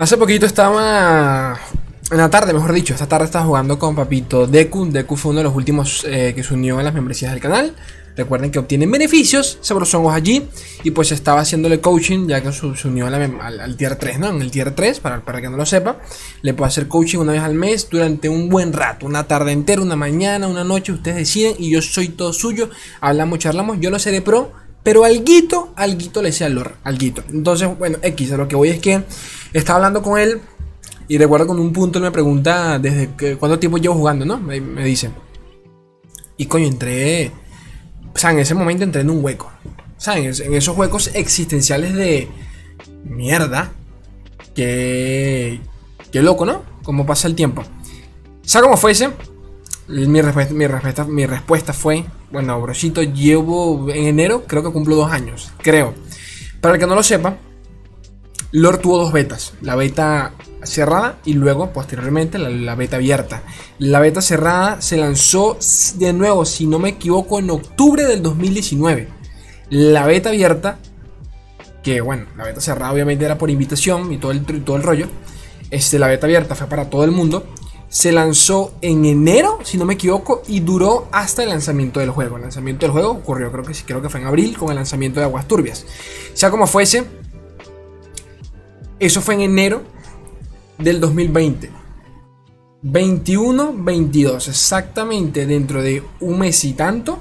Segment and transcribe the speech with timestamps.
[0.00, 1.60] Hace poquito estaba.
[2.10, 4.86] En la tarde, mejor dicho, esta tarde estaba jugando con Papito Deku.
[4.90, 7.76] Deku fue uno de los últimos eh, que se unió a las membresías del canal.
[8.16, 10.48] Recuerden que obtienen beneficios sabrosongos allí.
[10.84, 14.30] Y pues estaba haciéndole coaching, ya que se unió al, tier 3, ¿no?
[14.30, 15.98] En el tier 3, para, para que no lo sepa,
[16.40, 19.04] le puedo hacer coaching una vez al mes durante un buen rato.
[19.04, 21.56] Una tarde entera, una mañana, una noche, ustedes deciden.
[21.58, 22.70] Y yo soy todo suyo.
[23.02, 23.76] Hablamos, charlamos.
[23.80, 24.59] Yo lo seré pro.
[24.82, 27.22] Pero alguito, alguito le sea lore, alguito.
[27.30, 29.02] Entonces, bueno, X, a lo que voy es que
[29.52, 30.40] estaba hablando con él
[31.10, 34.38] y recuerdo con un punto él me pregunta desde que, cuánto tiempo llevo jugando, ¿no?
[34.38, 35.10] Me, dice.
[36.36, 37.32] Y coño, entré.
[38.14, 39.50] O sea, en ese momento entré en un hueco.
[39.98, 42.28] O sea, en, esos huecos existenciales de
[43.04, 43.72] mierda.
[44.54, 45.60] Que.
[46.12, 46.62] Qué loco, ¿no?
[46.84, 47.64] Cómo pasa el tiempo.
[48.42, 49.10] Sea como fuese,
[49.88, 54.96] mi respuesta, mi, respuesta, mi respuesta fue: Bueno, brochito, llevo en enero, creo que cumplo
[54.96, 55.50] dos años.
[55.62, 55.94] Creo.
[56.60, 57.36] Para el que no lo sepa,
[58.52, 63.42] Lore tuvo dos betas, la beta cerrada y luego posteriormente la, beta abierta.
[63.78, 65.56] La beta cerrada se lanzó
[65.94, 69.08] de nuevo, si no me equivoco, en octubre del 2019.
[69.70, 70.78] La beta abierta,
[71.82, 75.06] que bueno, la beta cerrada obviamente era por invitación y todo el, todo el rollo.
[75.70, 77.46] Este, la beta abierta fue para todo el mundo.
[77.90, 82.36] Se lanzó en enero, si no me equivoco, y duró hasta el lanzamiento del juego.
[82.36, 84.76] El lanzamiento del juego ocurrió, creo que sí, creo que fue en abril, con el
[84.76, 85.84] lanzamiento de Aguas Turbias.
[86.32, 87.04] Sea como fuese,
[88.98, 89.82] eso fue en enero
[90.78, 91.70] del 2020.
[92.82, 97.18] 21, 22, exactamente dentro de un mes y tanto,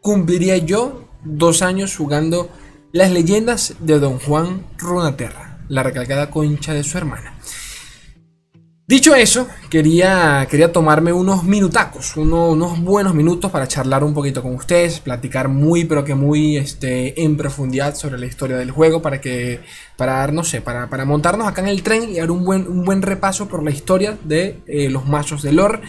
[0.00, 2.48] cumpliría yo dos años jugando
[2.92, 7.38] las leyendas de Don Juan Runaterra, la recalcada concha de su hermana.
[8.90, 14.52] Dicho eso, quería, quería tomarme unos minutacos, unos buenos minutos para charlar un poquito con
[14.56, 19.20] ustedes, platicar muy, pero que muy este, en profundidad sobre la historia del juego, para
[19.20, 19.60] que,
[19.96, 22.84] para, no sé, para, para montarnos acá en el tren y dar un buen, un
[22.84, 25.82] buen repaso por la historia de eh, los machos de lore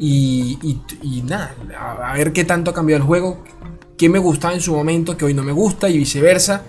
[0.00, 0.58] y,
[1.00, 3.44] y, nada, a, ver qué tanto ha cambiado el juego,
[3.96, 6.64] qué me gustaba en su momento, que hoy no me gusta y viceversa.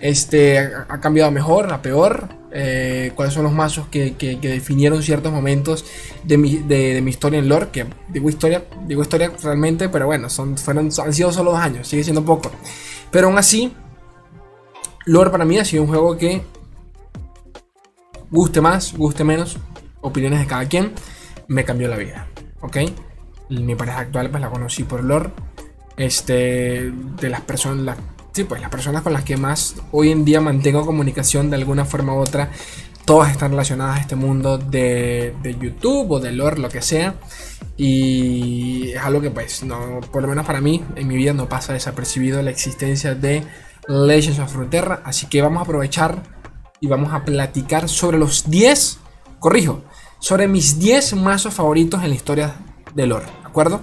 [0.00, 2.28] Este, ha cambiado a mejor, a peor.
[2.56, 5.84] Eh, cuáles son los mazos que, definieron ciertos momentos
[6.22, 7.68] de mi, historia en lore.
[7.72, 11.88] Que digo historia, digo historia realmente, pero bueno, son, fueron, han sido solo dos años,
[11.88, 12.52] sigue siendo poco.
[13.10, 13.72] Pero aún así,
[15.04, 16.42] lore para mí ha sido un juego que
[18.30, 19.56] guste más, guste menos,
[20.00, 20.92] opiniones de cada quien,
[21.48, 22.28] me cambió la vida.
[22.60, 22.76] ¿Ok?
[23.50, 25.30] Mi pareja actual pues la conocí por lore.
[25.96, 27.96] Este, de las personas,
[28.34, 31.84] sí, pues las personas con las que más hoy en día mantengo comunicación de alguna
[31.84, 32.50] forma u otra,
[33.04, 37.14] todas están relacionadas a este mundo de, YouTube o de lore, lo que sea.
[37.76, 41.48] Y es algo que pues, no, por lo menos para mí, en mi vida no
[41.48, 43.44] pasa desapercibido la existencia de
[43.86, 45.02] Legends of Runeterra.
[45.04, 46.22] Así que vamos a aprovechar
[46.80, 48.98] y vamos a platicar sobre los 10,
[49.38, 49.84] corrijo,
[50.18, 52.56] sobre mis 10 mazos favoritos en la historia
[52.94, 53.80] de lore, ¿de acuerdo?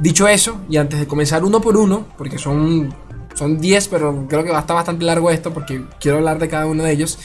[0.00, 2.94] Dicho eso, y antes de comenzar uno por uno, porque son
[3.36, 6.48] son 10, pero creo que va a estar bastante largo esto porque quiero hablar de
[6.48, 7.18] cada uno de ellos.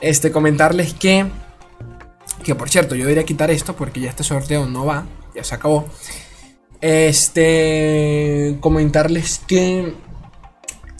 [0.00, 1.26] Este, comentarles que,
[2.42, 5.54] que por cierto, yo debería quitar esto porque ya este sorteo no va, ya se
[5.54, 5.86] acabó.
[6.80, 9.94] Este, comentarles que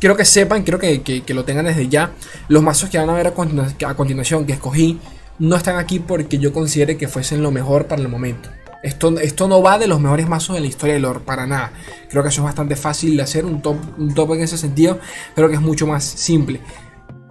[0.00, 2.12] quiero que sepan, quiero que, que, lo tengan desde ya.
[2.48, 4.98] Los mazos que van a ver a, a continuación que escogí
[5.38, 8.48] no están aquí porque yo considere que fuesen lo mejor para el momento.
[8.84, 11.72] Esto, esto no va de los mejores mazos de la historia de lore, para nada.
[12.10, 14.98] Creo que eso es bastante fácil de hacer, un top, un top en ese sentido.
[15.34, 16.60] Creo que es mucho más simple.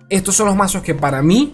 [0.09, 1.53] Estos son los mazos que para mí,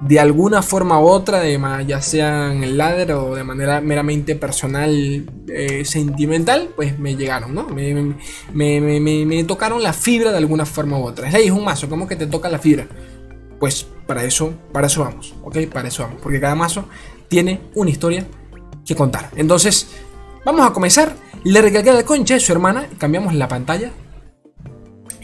[0.00, 4.36] de alguna forma u otra, de, ya sea en el ladder o de manera meramente
[4.36, 7.66] personal, eh, sentimental, pues me llegaron, ¿no?
[7.66, 8.14] Me,
[8.52, 11.30] me, tocaron la fibra de alguna forma u otra.
[11.30, 12.86] Es un mazo, ¿cómo que te toca la fibra?
[13.58, 15.60] Pues para eso, para eso vamos, ¿ok?
[15.72, 16.84] Para eso vamos, porque cada mazo
[17.28, 18.26] tiene una historia
[18.94, 19.30] contar.
[19.36, 19.88] Entonces,
[20.44, 21.14] vamos a comenzar.
[21.44, 23.92] Le recargué la concha de su hermana, cambiamos la pantalla.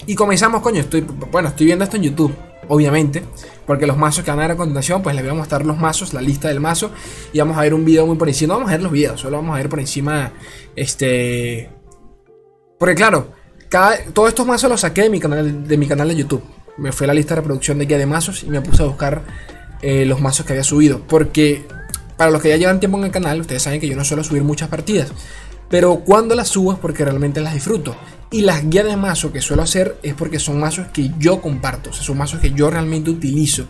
[0.06, 2.32] Y comenzamos, coño, estoy, bueno, estoy viendo esto en YouTube,
[2.68, 3.24] obviamente,
[3.66, 5.78] porque los mazos que van a ver a continuación, pues les voy a mostrar los
[5.78, 6.92] mazos, la lista del mazo,
[7.32, 9.20] y vamos a ver un video muy por encima, no vamos a ver los videos,
[9.20, 10.32] solo vamos a ver por encima,
[10.76, 11.70] este...
[12.78, 13.32] Porque claro,
[13.68, 16.44] cada, todos estos mazos los saqué de mi canal de, mi canal de YouTube.
[16.76, 18.86] Me fue a la lista de reproducción de guía de mazos y me puse a
[18.86, 19.22] buscar
[19.80, 21.66] eh, los mazos que había subido, porque
[22.16, 24.24] para los que ya llevan tiempo en el canal, ustedes saben que yo no suelo
[24.24, 25.12] subir muchas partidas.
[25.68, 27.96] Pero cuando las subo es porque realmente las disfruto.
[28.30, 31.90] Y las guías de mazo que suelo hacer es porque son mazos que yo comparto.
[31.90, 33.66] O sea, son mazos que yo realmente utilizo.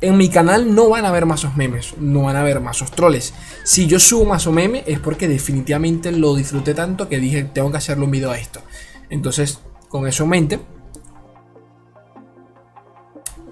[0.00, 3.32] En mi canal no van a haber mazos memes, no van a haber mazos troles.
[3.62, 7.78] Si yo subo mazo meme es porque definitivamente lo disfruté tanto que dije tengo que
[7.78, 8.60] hacerle un video a esto.
[9.08, 10.60] Entonces, con eso en mente,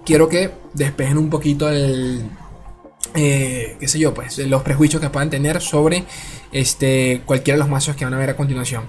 [0.04, 2.22] quiero que despejen un poquito el,
[3.14, 6.04] eh, qué sé yo, pues los prejuicios que puedan tener sobre
[6.52, 8.88] este, cualquiera de los mazos que van a ver a continuación.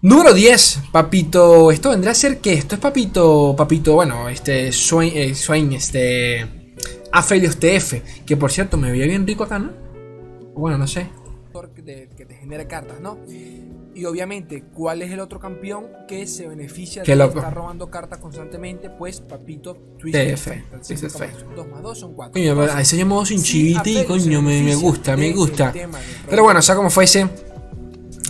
[0.00, 1.70] Número 10, papito.
[1.70, 5.34] Esto vendría a ser que esto es papito, papito, bueno, este Swain, eh,
[5.76, 6.72] este
[7.12, 9.72] Aphelios TF, que por cierto me veía bien rico acá, ¿no?
[10.54, 11.06] Bueno, no sé.
[11.76, 13.18] Que te genera cartas, ¿no?
[13.94, 18.88] Y obviamente, ¿cuál es el otro campeón que se beneficia de estar robando cartas constantemente?
[18.88, 20.48] Pues Papito Twist TF.
[21.54, 22.32] 2 más 2 son 4.
[22.32, 25.72] Coño, ese llamado sin chiviti, coño, me, me gusta, me gusta.
[26.28, 27.28] Pero bueno, o sea como fuese.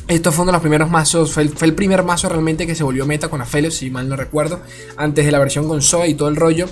[0.09, 3.07] Esto fue uno de los primeros mazos, fue el, primer mazo realmente que se volvió
[3.07, 4.61] meta con Aphelios, si mal no recuerdo,
[4.97, 6.67] antes de la versión con Zoe y todo el rollo.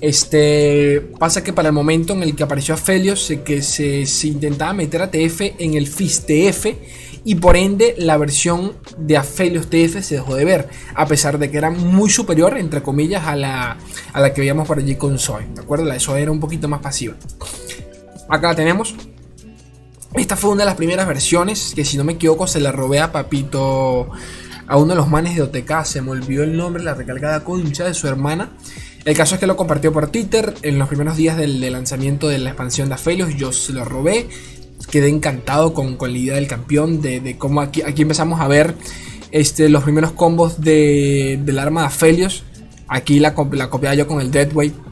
[0.00, 4.28] Este pasa que para el momento en el que apareció Aphelios, se, que se, se
[4.28, 6.66] intentaba meter a TF en el FIS TF
[7.26, 11.50] y por ende la versión de Aphelios TF se dejó de ver, a pesar de
[11.50, 13.78] que era muy superior, entre comillas, a la,
[14.12, 15.44] a la que veíamos por allí con Zoe.
[15.52, 15.84] ¿De acuerdo?
[15.86, 17.16] La de Zoe era un poquito más pasiva.
[18.28, 18.94] Acá la tenemos.
[20.14, 23.00] Esta fue una de las primeras versiones que si no me equivoco se la robé
[23.00, 24.08] a Papito,
[24.68, 27.84] a uno de los manes de OTK, se me olvidó el nombre, la recalcada concha
[27.86, 28.52] de su hermana.
[29.04, 32.38] El caso es que lo compartió por Twitter en los primeros días del, lanzamiento de
[32.38, 34.28] la expansión de Aphelios, yo se lo robé,
[34.90, 38.74] quedé encantado con, la idea del campeón, de, cómo aquí, aquí empezamos a ver
[39.32, 42.44] este, los primeros combos de, del arma de Aphelios.
[42.88, 44.85] Aquí la, la copiaba yo con el Deadweight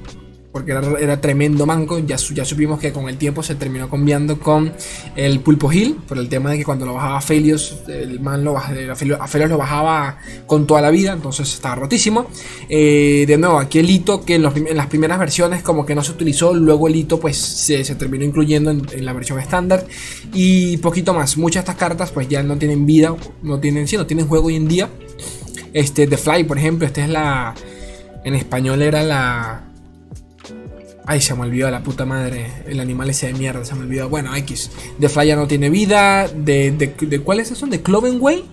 [0.55, 1.99] porque era, tremendo manco.
[1.99, 4.73] Ya, ya supimos que con el tiempo se terminó cambiando con
[5.17, 8.53] el Pulpo Hill, por el tema de que cuando lo bajaba Felios, el man lo
[8.53, 12.29] bajaba, Felios lo bajaba con toda la vida, entonces estaba rotísimo.
[12.69, 16.13] Eh, de nuevo, aquí el hito que en, las primeras versiones como que no se
[16.13, 19.85] utilizó, luego el hito pues se, terminó incluyendo en, la versión estándar
[20.33, 21.37] y poquito más.
[21.37, 24.55] Muchas de estas cartas pues ya no tienen vida, no tienen, sí, tienen juego hoy
[24.55, 24.89] en día.
[25.73, 27.57] Este, The Fly, por ejemplo, esta es la...
[28.23, 29.64] En español era la
[31.07, 32.51] Ay, se me olvidó la puta madre.
[32.67, 34.09] El animal ese de mierda, se me olvidó.
[34.09, 34.71] Bueno, X.
[34.99, 36.29] De Flyer no tiene vida.
[36.29, 37.69] ¿De, de, cuáles son?
[37.69, 38.45] ¿De Clovenway?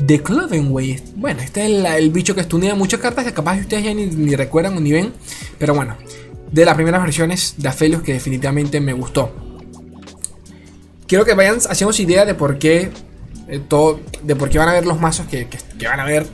[0.00, 1.00] De Clovenway.
[1.14, 4.76] Bueno, este es el, bicho que estudia muchas cartas que capaz ustedes ya ni, recuerdan
[4.76, 5.12] o ni ven.
[5.58, 5.96] Pero bueno,
[6.50, 9.32] de las primeras versiones de Aphelios que definitivamente me gustó.
[11.06, 12.90] Quiero que vayan haciendo idea de por qué.
[13.48, 16.26] Eh, todo, de por qué van a ver los mazos que, que van a ver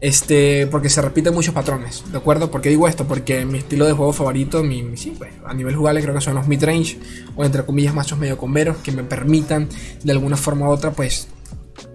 [0.00, 2.50] este, porque se repiten muchos patrones, ¿de acuerdo?
[2.50, 3.06] ¿Por qué digo esto?
[3.06, 6.46] Porque mi estilo de juego favorito, mi, pues, a nivel jugable creo que son los
[6.46, 6.98] mid-range
[7.34, 9.68] o entre comillas machos medio comberos que me permitan
[10.04, 11.28] de alguna forma u otra pues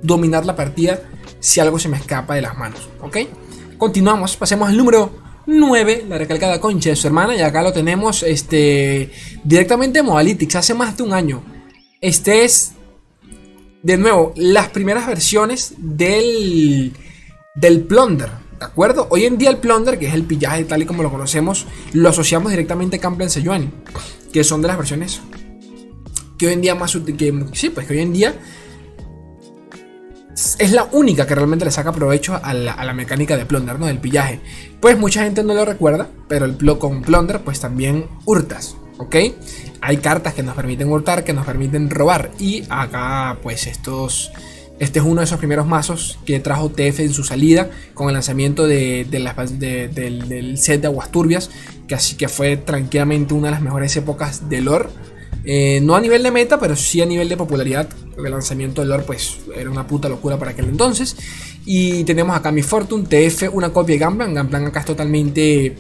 [0.02, 1.02] dominar la partida
[1.40, 3.18] si algo se me escapa de las manos, ¿ok?
[3.78, 5.12] Continuamos, pasemos al número
[5.46, 9.12] 9, la recalcada concha de su hermana y acá lo tenemos este,
[9.44, 11.44] directamente en Modalytics hace más de un año.
[12.00, 12.74] Este es,
[13.82, 16.94] de nuevo, las primeras versiones del
[17.56, 18.30] del plunder.
[18.60, 19.08] ¿De acuerdo?
[19.10, 22.10] Hoy en día el plunder, que es el pillaje tal y como lo conocemos, lo
[22.10, 23.70] asociamos directamente a Campbell Sejuani,
[24.32, 25.22] que son de las versiones
[26.38, 26.98] que hoy en día más
[27.54, 28.36] sí, pues que hoy en día
[30.58, 33.86] es la única que realmente le saca provecho a la, mecánica de plunder, ¿no?
[33.86, 34.40] Del pillaje.
[34.80, 39.16] Pues mucha gente no lo recuerda, pero el con plunder pues también hurtas, ¿ok?
[39.82, 44.32] Hay cartas que nos permiten hurtar, que nos permiten robar y acá pues estos
[44.80, 48.14] este es uno de esos primeros mazos que trajo TF en su salida con el
[48.14, 51.50] lanzamiento de, del, set de Aguas Turbias,
[51.88, 54.90] que así que fue tranquilamente una de las mejores épocas de lore.
[55.46, 57.88] Eh, no a nivel de meta, pero sí a nivel de popularidad.
[58.18, 61.16] El lanzamiento de lore pues era una puta locura para aquel entonces.
[61.66, 64.34] Y tenemos acá mi Fortune, TF, una copia de Gamblan.
[64.34, 65.76] Gamblan acá es totalmente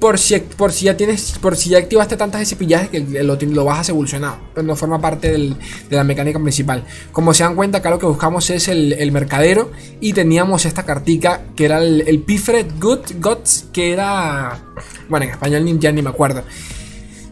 [0.00, 3.64] por si, por si ya tienes, por si ya activaste tantas pillaje que lo, lo
[3.66, 5.56] bajas evolucionado, pero no forma parte de
[5.90, 6.84] la mecánica principal.
[7.12, 11.42] Como se dan cuenta, acá lo que buscamos es el, mercadero y teníamos esta cartica
[11.54, 14.62] que era el, el Pifred Good Gods, que era,
[15.08, 16.44] bueno, en español ya ni me acuerdo.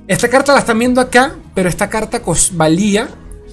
[0.07, 2.21] Esta carta la están viendo acá, pero esta carta
[2.53, 3.09] valía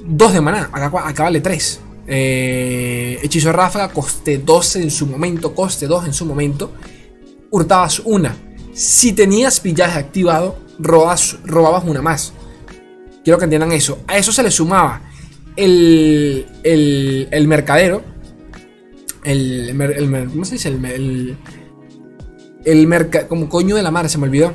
[0.05, 1.79] 2 de maná, acá, vale 3.
[2.07, 6.73] Eh, hechizo ráfaga, coste 12 en su momento, coste 2 en su momento.
[7.49, 8.35] Hurtabas una
[8.75, 11.37] si tenías pillaje activado, robabas,
[11.85, 12.33] una más.
[13.23, 13.99] Quiero que entiendan eso.
[14.05, 15.01] A eso se le sumaba
[15.55, 18.03] el, el, el mercadero.
[19.23, 20.67] El, el, ¿Cómo se dice?
[20.67, 21.37] El,
[22.65, 23.27] el.
[23.29, 24.53] Como coño de la mar, se me olvidó.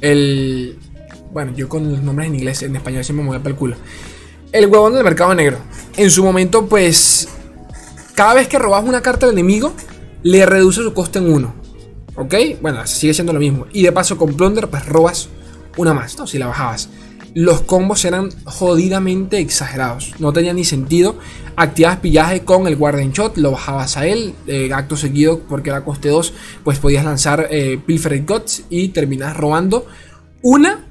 [0.00, 0.78] El.
[1.32, 3.76] Bueno, yo con los nombres en inglés, en español siempre me voy para el culo.
[4.52, 5.58] El huevón del mercado negro.
[5.96, 7.28] En su momento, pues.
[8.14, 9.74] Cada vez que robas una carta al enemigo,
[10.22, 11.63] le reduce su coste en uno.
[12.16, 12.34] ¿Ok?
[12.60, 13.66] Bueno, sigue siendo lo mismo.
[13.72, 15.28] Y de paso con Plunder, pues robas
[15.76, 16.26] una más, ¿no?
[16.26, 16.88] Si la bajabas.
[17.36, 20.14] los combos eran jodidamente exagerados.
[20.20, 21.18] No tenía ni sentido.
[21.56, 25.84] Activabas pillaje con el Guardian Shot, lo bajabas a él, eh, acto seguido, porque era
[25.84, 29.86] coste 2, pues podías lanzar eh, Pilfered Guts y terminas robando.
[30.42, 30.84] Una,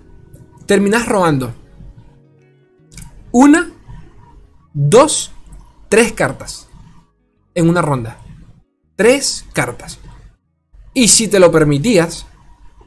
[0.66, 1.54] terminas robando.
[3.32, 3.72] Una,
[4.74, 5.32] dos,
[5.90, 6.68] tres cartas
[7.56, 8.20] en una ronda.
[8.96, 10.00] Tres cartas.
[10.94, 12.26] Y si te lo permitías,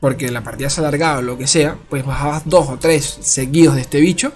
[0.01, 3.75] porque la partida se alargaba o lo que sea, pues bajabas dos o tres seguidos
[3.75, 4.33] de este bicho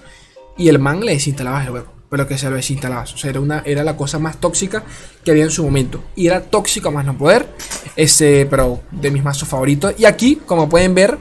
[0.57, 1.87] y el man le desinstalabas el juego.
[2.09, 3.13] Pero que se lo desinstalabas.
[3.13, 4.83] O sea, era, una, era la cosa más tóxica
[5.23, 6.03] que había en su momento.
[6.13, 7.47] Y era tóxico más no poder.
[7.95, 9.93] Este, pero de mis mazos favoritos.
[9.97, 11.17] Y aquí, como pueden ver,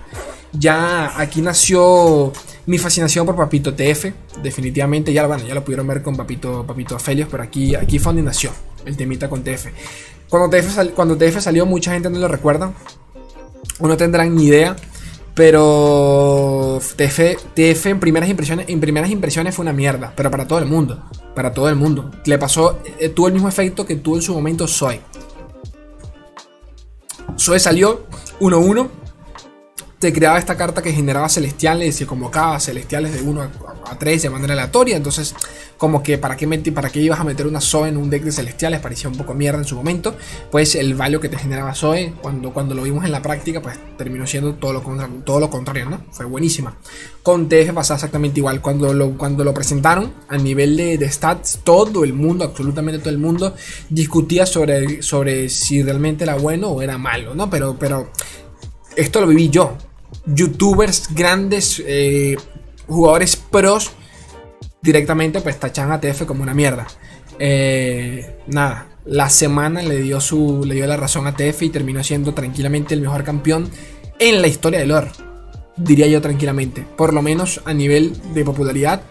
[0.52, 2.32] ya aquí nació
[2.66, 4.06] mi fascinación por Papito TF.
[4.42, 8.10] Definitivamente, ya, bueno, ya lo pudieron ver con Papito, Papito Felios, pero aquí, aquí fue
[8.10, 8.50] donde nació
[8.84, 9.66] el temita con TF.
[10.30, 12.72] Cuando TF, cuando TF salió, mucha gente no lo recuerda
[13.80, 14.76] o no tendrán ni idea.
[15.34, 20.66] Pero TF, en primeras impresiones, en primeras impresiones fue una mierda, pero para todo el
[20.66, 21.02] mundo,
[21.34, 22.10] para todo el mundo.
[22.24, 25.00] Le pasó, eh, tuvo el mismo efecto que tuvo en su momento Zoe.
[27.38, 28.06] Zoe salió
[28.40, 28.88] 1-1,
[30.00, 33.42] te creaba esta carta que generaba celestiales y convocaba celestiales de 1
[33.84, 34.96] a, 3 de manera aleatoria.
[34.96, 35.34] Entonces,
[35.76, 38.32] como que para qué, para qué ibas a meter una Zoe en un deck de
[38.32, 40.16] celestiales, parecía un poco mierda en su momento.
[40.50, 43.78] Pues el value que te generaba Zoe, cuando, cuando lo vimos en la práctica, pues
[43.98, 44.80] terminó siendo todo lo,
[45.22, 46.02] todo lo contrario, ¿no?
[46.12, 46.78] Fue buenísima.
[47.22, 48.62] Con TF pasaba exactamente igual.
[48.62, 53.18] Cuando lo, cuando lo presentaron a nivel de, stats, todo el mundo, absolutamente todo el
[53.18, 53.54] mundo,
[53.90, 57.50] discutía sobre, sobre si realmente era bueno o era malo, ¿no?
[57.50, 58.10] Pero, pero
[58.96, 59.76] esto lo viví yo
[60.26, 62.36] youtubers grandes, eh,
[62.86, 63.92] jugadores pros,
[64.82, 66.86] directamente pues tachan a TF como una mierda.
[67.38, 72.04] Eh, nada, la semana le dio, su, le dio la razón a TF y terminó
[72.04, 73.70] siendo tranquilamente el mejor campeón
[74.18, 75.10] en la historia del lore.
[75.76, 79.02] Diría yo tranquilamente, por lo menos a nivel de popularidad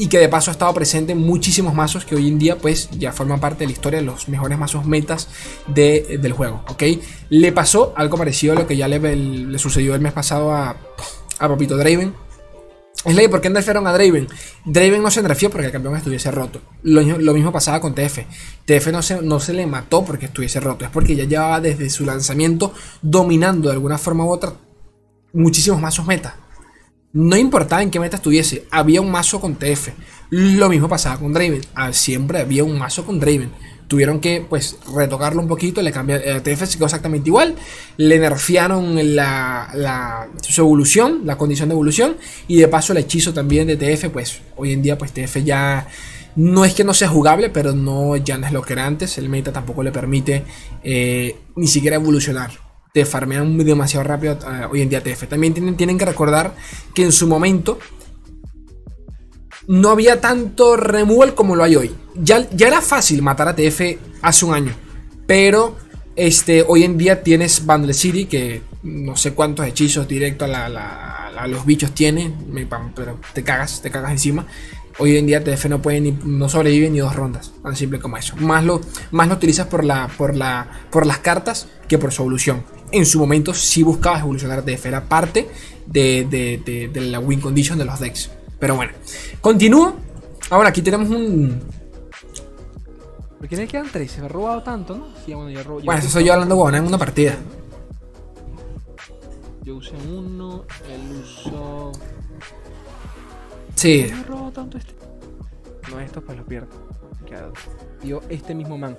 [0.00, 2.88] y que de paso ha estado presente en muchísimos mazos que hoy en día pues
[2.92, 5.28] ya forman parte de la historia de los mejores mazos metas
[5.66, 6.82] del juego, ¿ok?
[7.28, 10.70] Le pasó algo parecido a lo que ya le, sucedió el mes pasado a,
[11.38, 12.14] a Papito Draven.
[13.04, 14.26] Es ley, ¿por qué nerfearon a Draven?
[14.64, 16.62] Draven no se nerfeó porque el campeón estuviese roto.
[16.82, 18.20] Lo, mismo pasaba con TF.
[18.64, 20.86] TF no se, no se le mató porque estuviese roto.
[20.86, 24.54] Es porque ya llevaba desde su lanzamiento dominando de alguna forma u otra
[25.34, 26.36] muchísimos mazos meta.
[27.12, 29.88] No importaba en qué meta estuviese, había un mazo con TF.
[30.30, 31.60] Lo mismo pasaba con Draven.
[31.74, 33.50] Ah, siempre había un mazo con Draven.
[33.88, 36.28] Tuvieron que pues retocarlo un poquito, le cambiaron.
[36.28, 37.56] El TF se quedó exactamente igual.
[37.96, 42.16] Le nerfearon la, su evolución, la condición de evolución.
[42.46, 45.88] Y de paso el hechizo también de TF, pues hoy en día pues TF ya
[46.36, 49.18] no es que no sea jugable, pero no ya no es lo que era antes.
[49.18, 50.44] El meta tampoco le permite
[50.84, 55.28] eh, ni siquiera evolucionar te farmean demasiado rápido eh, hoy en día TF.
[55.28, 56.54] También tienen, tienen que recordar
[56.94, 57.78] que en su momento
[59.66, 61.94] no había tanto removal como lo hay hoy.
[62.16, 63.80] Ya, ya era fácil matar a TF
[64.22, 64.72] hace un año,
[65.26, 65.76] pero
[66.16, 71.64] este, hoy en día tienes Bundle City que no sé cuántos hechizos directo a, los
[71.64, 72.34] bichos tiene,
[72.94, 74.46] pero te cagas, te cagas encima.
[74.98, 78.18] Hoy en día TF no puede ni, no sobrevive ni dos rondas, tan simple como
[78.18, 78.36] eso.
[78.36, 78.82] Más lo,
[79.12, 83.06] más lo utilizas por, la, por, la, por las cartas que por su evolución en
[83.06, 85.48] su momento sí buscabas evolucionar de era parte
[85.86, 88.30] de, la win condition de los decks.
[88.58, 88.92] Pero bueno,
[89.40, 89.94] continúo.
[90.50, 91.60] Ahora aquí tenemos un.
[93.38, 94.10] ¿Por qué le quedan tres?
[94.10, 95.08] Se me ha robado tanto, ¿no?
[95.24, 97.36] Sí, bueno, yo robo, bueno eso soy yo hablando huevona en una partida.
[99.62, 101.92] Yo usé uno, él usó.
[103.76, 104.06] Sí.
[104.10, 104.94] me ha robado tanto este?
[105.90, 106.68] No, esto pues lo pierdo.
[108.02, 108.98] Yo, este mismo man.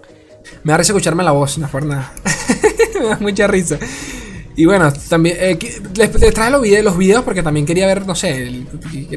[0.63, 2.13] Me da risa escucharme la voz, no es por nada.
[2.99, 3.77] me da mucha risa.
[4.55, 5.57] Y bueno, también eh,
[5.95, 8.65] les, traje los videos, los videos porque también quería ver, no sé,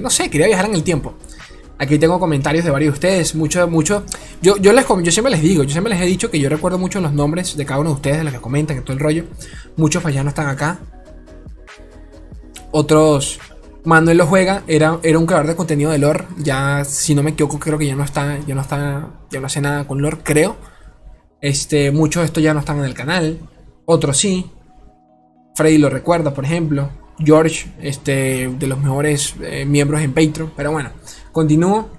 [0.01, 1.15] no sé, quería viajar en el tiempo.
[1.77, 4.05] Aquí tengo comentarios de varios de ustedes, mucho, mucho.
[4.41, 6.79] Yo, yo, les, yo siempre les digo, yo siempre les he dicho que yo recuerdo
[6.79, 9.01] mucho los nombres de cada uno de ustedes, de los que comentan, y todo el
[9.01, 9.25] rollo.
[9.77, 10.79] Muchos pues ya no están acá.
[12.71, 13.41] Otros,
[13.83, 16.27] Manuel lo juega, era, era un creador de contenido de lore.
[16.39, 19.47] Ya, si no me equivoco, creo que ya no está, ya no está, ya no
[19.47, 20.57] hace nada con lore, creo.
[21.45, 23.39] Este, muchos de estos ya no están en el canal,
[23.85, 24.51] otros sí.
[25.55, 26.89] Freddy lo recuerda, por ejemplo.
[27.19, 30.55] George, este, de los mejores eh, miembros en Patreon.
[30.57, 30.89] Pero bueno,
[31.33, 31.91] continúo.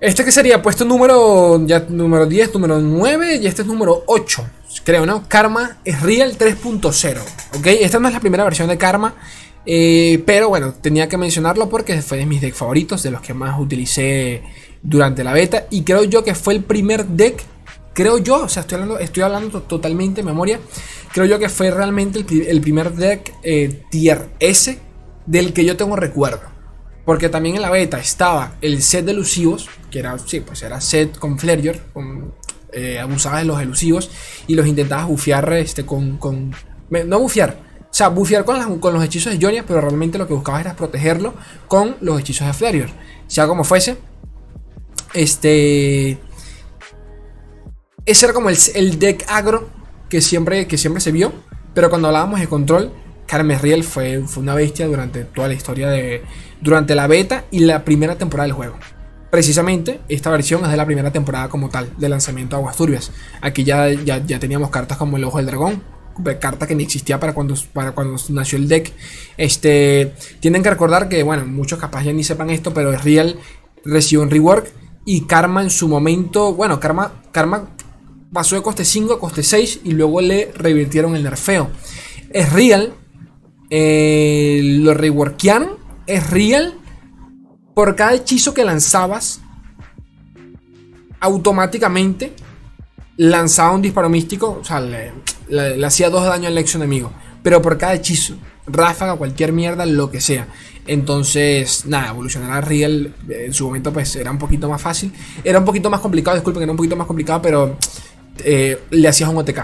[0.00, 4.46] Este que sería puesto número, ya, número 10, número 9 y este es número 8,
[4.82, 5.28] creo, ¿no?
[5.28, 7.20] Karma es Real 3.0,
[7.58, 7.66] ¿ok?
[7.66, 9.14] Esta no es la primera versión de Karma,
[9.66, 13.34] eh, pero bueno, tenía que mencionarlo porque fue de mis decks favoritos, de los que
[13.34, 14.42] más utilicé
[14.80, 17.44] durante la beta y creo yo que fue el primer deck
[18.00, 20.58] creo yo, o sea, estoy hablando, estoy hablando totalmente de memoria,
[21.12, 24.78] creo yo que fue realmente el, primer deck eh, tier S
[25.26, 26.40] del que yo tengo recuerdo.
[27.04, 30.80] Porque también en la beta estaba el set de elusivos, que era, sí, pues era
[30.80, 32.32] set con Flareor, con,
[32.72, 34.10] eh, abusabas de los elusivos
[34.46, 36.54] y los intentabas bufear este, con, con.
[36.88, 40.32] No bufear, o sea, bufear con, con los hechizos de Jonia, pero realmente lo que
[40.32, 41.34] buscabas era protegerlo
[41.68, 42.88] con los hechizos de Flareor.
[43.26, 43.98] Sea como fuese,
[45.12, 46.18] este.
[48.06, 49.68] Ese era como el, deck agro
[50.08, 51.32] que siempre, que siempre se vio.
[51.74, 52.92] Pero cuando hablábamos de control,
[53.26, 56.22] Carmesriel fue, fue una bestia durante toda la historia de.
[56.60, 58.76] Durante la beta y la primera temporada del juego.
[59.30, 63.12] Precisamente, esta versión es de la primera temporada como tal, de lanzamiento de Aguas Turbias.
[63.40, 65.82] Aquí ya, ya, ya teníamos cartas como el Ojo del Dragón,
[66.40, 68.92] carta que ni existía para cuando, para cuando nació el deck.
[69.36, 73.38] Este, tienen que recordar que, bueno, muchos capaz ya ni sepan esto, pero Real
[73.84, 74.70] recibió un rework
[75.04, 77.70] y Karma en su momento, bueno, Karma, Karma
[78.32, 81.70] pasó de coste 5 a coste 6 y luego le revirtieron el nerfeo.
[82.30, 82.94] Es real,
[83.70, 85.70] eh, lo reworkearon,
[86.06, 86.74] es real.
[87.74, 89.40] Por cada hechizo que lanzabas,
[91.20, 92.32] automáticamente
[93.16, 95.12] lanzaba un disparo místico, o sea, le,
[95.84, 97.12] hacía dos daño al ex enemigo.
[97.42, 98.34] Pero por cada hechizo,
[98.66, 100.48] ráfaga, cualquier mierda, lo que sea.
[100.86, 105.12] Entonces, nada, evolucionar a Real en su momento pues era un poquito más fácil.
[105.44, 107.76] Era un poquito más complicado, disculpen era un poquito más complicado, pero
[108.44, 109.60] eh, le hacías un OTK,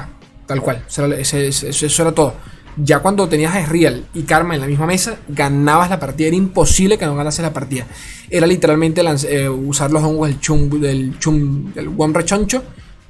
[0.47, 0.85] tal cual.
[0.89, 2.35] Eso era, todo.
[2.77, 6.29] Ya cuando tenías a Real y Karma en la misma mesa, ganabas la partida.
[6.29, 7.87] Era imposible que no ganases la partida.
[8.29, 12.63] Era literalmente eh, usar los hongos del chum, del chum, del one rechoncho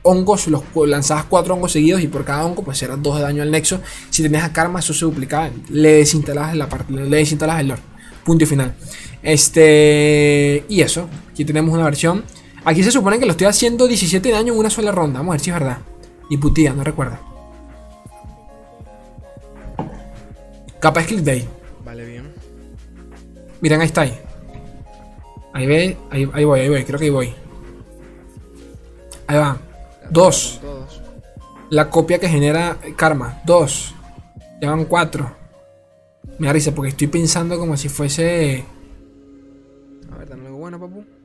[0.07, 3.43] hongos, los lanzabas cuatro hongos seguidos y por cada hongo pues eran dos de daño
[3.43, 3.81] al nexo.
[4.11, 5.51] Si tenías a karma, eso se duplicaba.
[5.69, 7.83] Le desinstalabas la partida, le desinstalabas el lore.
[8.25, 8.75] Punto y final.
[9.23, 10.65] Este.
[10.69, 11.09] Y eso.
[11.31, 12.25] Aquí tenemos una versión.
[12.67, 15.21] Aquí se supone que lo estoy haciendo 17 daño en una sola ronda.
[15.21, 15.79] Vamos a ver si es verdad.
[16.29, 17.21] Y putía, no recuerda.
[20.81, 21.49] Capa click day.
[21.85, 22.35] Vale, bien.
[23.61, 24.19] Miren, ahí está ahí.
[25.53, 27.35] Ahí ve, ahí, ahí voy, ahí voy, creo que ahí voy.
[29.29, 29.59] Ahí va.
[30.11, 30.61] Dos.
[31.71, 33.43] La copia que genera karma.
[33.45, 33.95] Dos.
[34.61, 35.31] Llevan cuatro.
[36.41, 38.65] Me da porque estoy pensando como si fuese.
[40.13, 41.16] A ver, dame algo bueno, papu.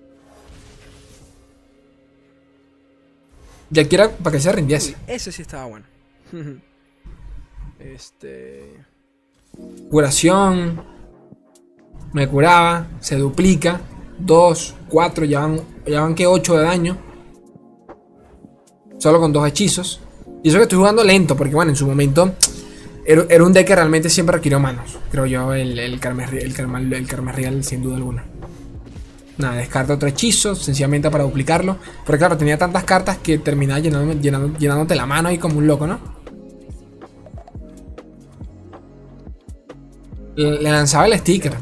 [3.71, 4.95] Ya quiera para que se rindiese.
[5.07, 5.85] ese sí estaba bueno.
[7.79, 8.75] este.
[9.89, 10.83] Curación.
[12.13, 12.87] Me curaba.
[12.99, 13.79] Se duplica.
[14.19, 16.97] Dos, cuatro, ya van, ya van que 8 de daño.
[18.99, 20.01] Solo con dos hechizos.
[20.43, 22.35] Y eso que estoy jugando lento, porque bueno, en su momento
[23.05, 24.99] era, un deck que realmente siempre requirió manos.
[25.09, 28.25] Creo yo, el, el, el, el Real, sin duda alguna.
[29.37, 31.77] Nada, descarta otro hechizo, sencillamente para duplicarlo.
[32.05, 35.99] Porque claro, tenía tantas cartas que terminaba llenándote la mano ahí como un loco, ¿no?
[40.35, 41.53] Le, lanzaba el sticker.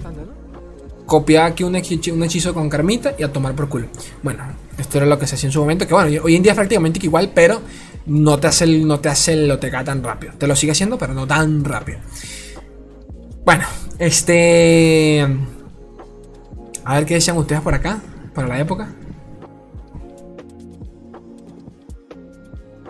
[1.05, 3.87] Copiaba aquí un hechizo, un hechizo con carmita y a tomar por culo.
[4.21, 4.43] Bueno,
[4.77, 5.87] esto era lo que se hacía en su momento.
[5.87, 7.61] Que bueno, hoy en día es prácticamente igual, pero
[8.05, 10.33] no te hace el, no te hace el OTK tan rápido.
[10.37, 11.99] Te lo sigue haciendo, pero no tan rápido.
[13.43, 13.65] Bueno,
[13.97, 15.27] este.
[16.89, 18.01] A ver qué decían ustedes por acá,
[18.33, 18.89] para la época.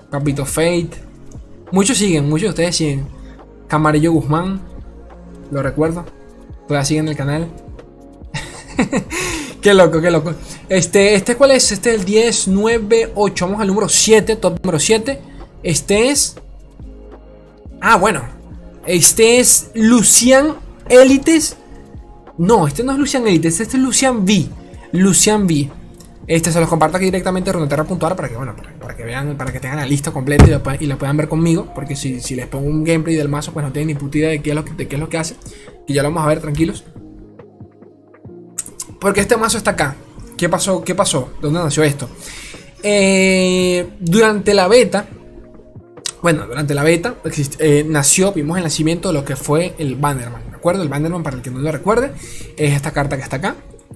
[0.10, 0.92] Capito Fate.
[1.74, 3.06] Muchos siguen, muchos de ustedes siguen.
[3.68, 4.62] Camarillo Guzmán.
[5.52, 6.06] Lo recuerdo.
[6.66, 7.52] Todavía siguen el canal.
[9.62, 10.34] qué loco, qué loco.
[10.70, 11.70] Este, este cuál es?
[11.74, 13.46] Este es el 10, 9, 8.
[13.48, 15.20] Vamos al número 7, top número 7.
[15.62, 16.38] Este es...
[17.82, 18.22] Ah, bueno.
[18.86, 20.56] Este es Lucian
[20.88, 21.58] Elites.
[22.40, 24.48] No, este no es Lucian Elites, este es Lucian V.
[24.94, 25.70] Lucian V.
[26.26, 29.52] Este se los comparto aquí directamente en Runeterra.ar para que, bueno, para, que vean, para
[29.52, 30.46] que tengan la lista completa
[30.80, 31.70] y la, puedan ver conmigo.
[31.76, 34.42] Porque si, les pongo un gameplay del mazo, pues no tienen ni puta idea de
[34.42, 35.36] qué es lo que, de qué es lo que hace.
[35.86, 36.86] Y ya lo vamos a ver tranquilos.
[39.02, 39.96] Porque este mazo está acá.
[40.38, 40.82] ¿Qué pasó?
[40.82, 41.32] ¿Qué pasó?
[41.42, 42.08] ¿Dónde nació esto?
[42.82, 45.08] Eh, durante la beta,
[46.22, 47.16] bueno, durante la beta
[47.60, 50.84] eh, nació, vimos el nacimiento de lo que fue el Bannerman, ¿de acuerdo?
[50.84, 52.12] El Bannerman, para el que no lo recuerde,
[52.58, 53.56] es esta carta que está acá.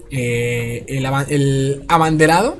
[0.09, 2.57] Eh, el, abanderado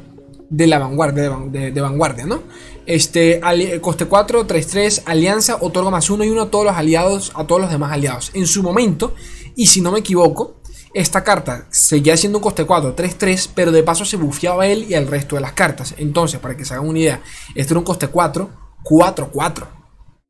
[0.49, 2.43] de la vanguardia, de, vanguardia, ¿no?
[2.85, 3.39] Este,
[3.79, 7.47] coste 4, 3, 3, alianza, otorga más 1 y 1 a todos los aliados, a
[7.47, 8.31] todos los demás aliados.
[8.33, 9.15] En su momento,
[9.55, 10.55] y si no me equivoco,
[10.93, 14.95] esta carta seguía siendo un coste 4, 3-3, pero de paso se bufeaba él y
[14.95, 15.95] el resto de las cartas.
[15.97, 17.21] Entonces, para que se hagan una idea,
[17.55, 18.49] esto era un coste 4,
[18.83, 19.82] 4-4.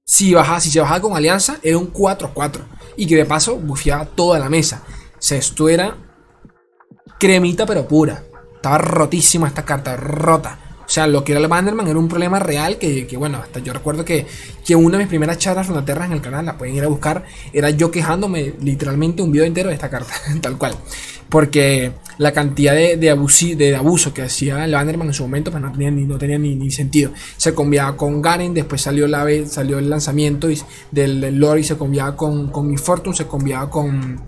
[0.05, 2.61] Si, si se bajaba con alianza, era un 4-4.
[2.97, 4.83] Y que de paso bufeaba toda la mesa.
[4.87, 5.95] O sea, esto era
[7.19, 8.23] cremita pero pura.
[8.55, 10.59] Estaba rotísima esta carta, rota.
[10.93, 13.73] O sea, lo que era el Bannerman era un problema real que, bueno, hasta yo
[13.73, 14.27] recuerdo que,
[14.63, 17.23] que una de mis primeras charlas runaterras en el canal, la pueden ir a buscar,
[17.51, 20.75] era yo quejándome literalmente un video entero de esta carta, tal cual.
[21.29, 25.63] Porque la cantidad de, de, de abuso que hacía el Bannerman en su momento pues
[25.63, 27.11] no tenía ni, no tenía ni, sentido.
[27.37, 30.47] Se combinaba con Garen, después salió, la, salió el lanzamiento
[30.91, 34.21] del, del lore y se combinaba con, con mi Fortune, se combinaba con,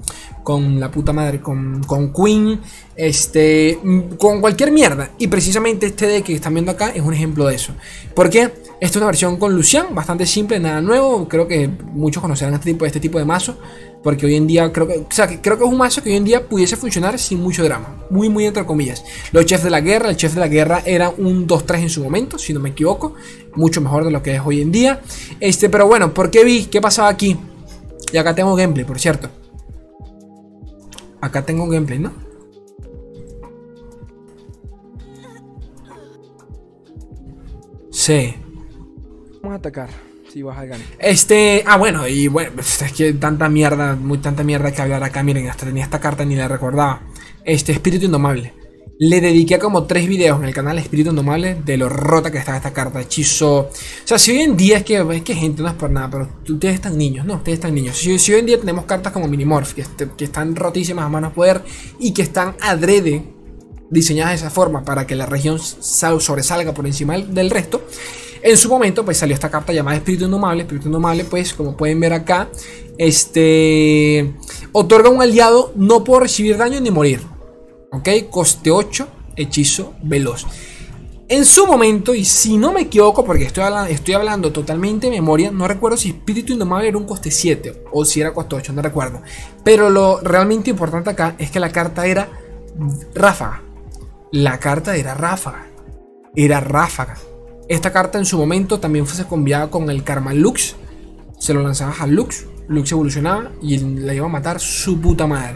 [0.45, 2.61] con la puta madre, con, con Queen,
[2.95, 3.79] este,
[4.19, 5.09] con cualquier mierda.
[5.17, 7.73] Y precisamente este de que están viendo acá es un ejemplo de eso.
[8.13, 8.43] ¿Por qué?
[8.79, 11.27] Esta es una versión con Lucian, bastante simple, nada nuevo.
[11.27, 13.57] Creo que muchos conocerán este tipo, este tipo de mazo.
[14.03, 16.17] Porque hoy en día creo que, o sea, creo que es un mazo que hoy
[16.17, 18.05] en día pudiese funcionar sin mucho drama.
[18.11, 19.03] Muy, muy entre comillas.
[19.31, 22.03] Los chefs de la guerra, el chef de la guerra era un 2-3 en su
[22.03, 23.15] momento, si no me equivoco.
[23.55, 25.01] Mucho mejor de lo que es hoy en día.
[25.39, 26.65] Este, pero bueno, ¿por qué vi?
[26.65, 27.35] ¿Qué pasaba aquí?
[28.13, 29.27] Y acá tengo gameplay, por cierto.
[31.25, 32.11] Acá tengo un gameplay, ¿no?
[37.91, 38.35] Sí.
[39.41, 39.89] Vamos a atacar.
[40.31, 40.85] Si vas a ganar.
[40.99, 41.63] Este.
[41.65, 45.23] Ah, bueno, y bueno, es que tanta mierda, muy tanta mierda que hablar acá.
[45.23, 47.01] Miren, hasta tenía esta carta ni la recordaba.
[47.43, 48.53] Este, Espíritu Indomable.
[48.97, 52.55] Le dediqué como tres videos en el canal Espíritu Indomable de lo rota que está
[52.55, 53.57] esta carta, hechizo.
[53.57, 53.69] O
[54.05, 56.29] sea, si hoy en día es que, es que gente no es por nada, pero
[56.47, 57.97] ustedes están niños, no, ustedes están niños.
[57.97, 61.61] Si, hoy en día tenemos cartas como Minimorph, que, este, están rotísimas a mano poder
[61.99, 63.23] y que están adrede
[63.89, 67.85] diseñadas de esa forma para que la región sobresalga por encima del resto.
[68.41, 70.61] En su momento, pues salió esta carta llamada Espíritu Indomable.
[70.61, 72.47] Espíritu Indomable, pues, como pueden ver acá,
[72.97, 74.33] este
[74.71, 77.34] otorga un aliado no puedo recibir daño ni morir.
[77.95, 78.09] ¿Ok?
[78.29, 80.45] Coste 8, hechizo veloz.
[81.27, 85.11] En su momento, y si no me equivoco, porque estoy hablando, estoy hablando totalmente de
[85.11, 88.73] memoria, no recuerdo si Espíritu Indomable era un coste 7 o si era coste 8,
[88.73, 89.21] no recuerdo.
[89.63, 92.29] Pero lo realmente importante acá es que la carta era
[93.15, 93.63] ráfaga.
[94.31, 95.65] La carta era ráfaga.
[96.35, 97.17] Era ráfaga.
[97.67, 100.75] Esta carta en su momento también fue combinada con el Karma Lux.
[101.39, 102.45] Se lo lanzabas a Lux.
[102.67, 105.55] Lux evolucionaba y la iba a matar su puta madre.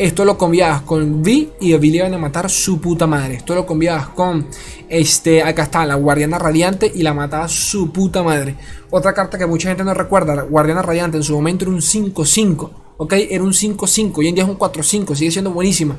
[0.00, 3.34] Esto lo combinabas con Vi y Vi le iban a matar su puta madre.
[3.34, 4.46] Esto lo combinabas con
[4.88, 5.42] este.
[5.42, 8.56] Acá está, la Guardiana Radiante y la mataba su puta madre.
[8.88, 11.82] Otra carta que mucha gente no recuerda, la Guardiana Radiante en su momento era un
[11.82, 12.70] 5-5.
[12.96, 13.12] ¿Ok?
[13.12, 14.12] Era un 5-5.
[14.16, 15.14] Hoy en día es un 4-5.
[15.14, 15.98] Sigue siendo buenísima.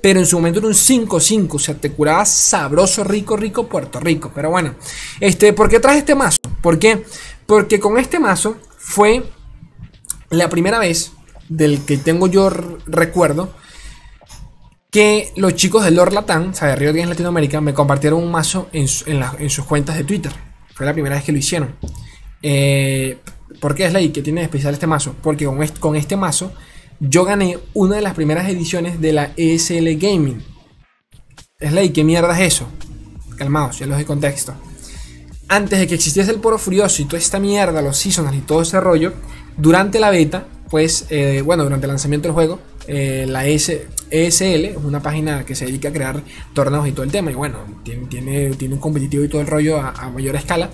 [0.00, 1.48] Pero en su momento era un 5-5.
[1.52, 4.30] O sea, te curaba sabroso, rico, rico Puerto Rico.
[4.32, 4.76] Pero bueno.
[5.18, 6.38] Este, ¿Por qué traje este mazo?
[6.62, 7.02] ¿Por qué?
[7.46, 9.24] Porque con este mazo fue
[10.30, 11.10] la primera vez
[11.50, 12.48] del que tengo yo
[12.86, 13.52] recuerdo
[14.90, 18.30] que los chicos de Lord Latam, o sea, de Rio Games Latinoamérica, me compartieron un
[18.30, 20.32] mazo en, sus cuentas de Twitter.
[20.74, 21.76] Fue la primera vez que lo hicieron.
[22.42, 23.18] Eh,
[23.60, 25.14] ¿Por qué es la I que tiene especial este mazo?
[25.22, 26.52] Porque con este, mazo
[26.98, 30.42] yo gané una de las primeras ediciones de la ESL Gaming.
[31.58, 32.66] Es la ¿qué mierda es eso?
[33.36, 34.54] Calmaos, ya los de contexto.
[35.48, 38.62] Antes de que existiese el Poro Furioso y toda esta mierda, los seasonals y todo
[38.62, 39.14] ese rollo,
[39.56, 44.76] durante la beta, pues, eh, bueno, durante el lanzamiento del juego, eh, la ESL es
[44.76, 46.22] una página que se dedica a crear
[46.54, 47.32] torneos y todo el tema.
[47.32, 50.70] Y bueno, tiene, tiene, un competitivo y todo el rollo a, mayor escala.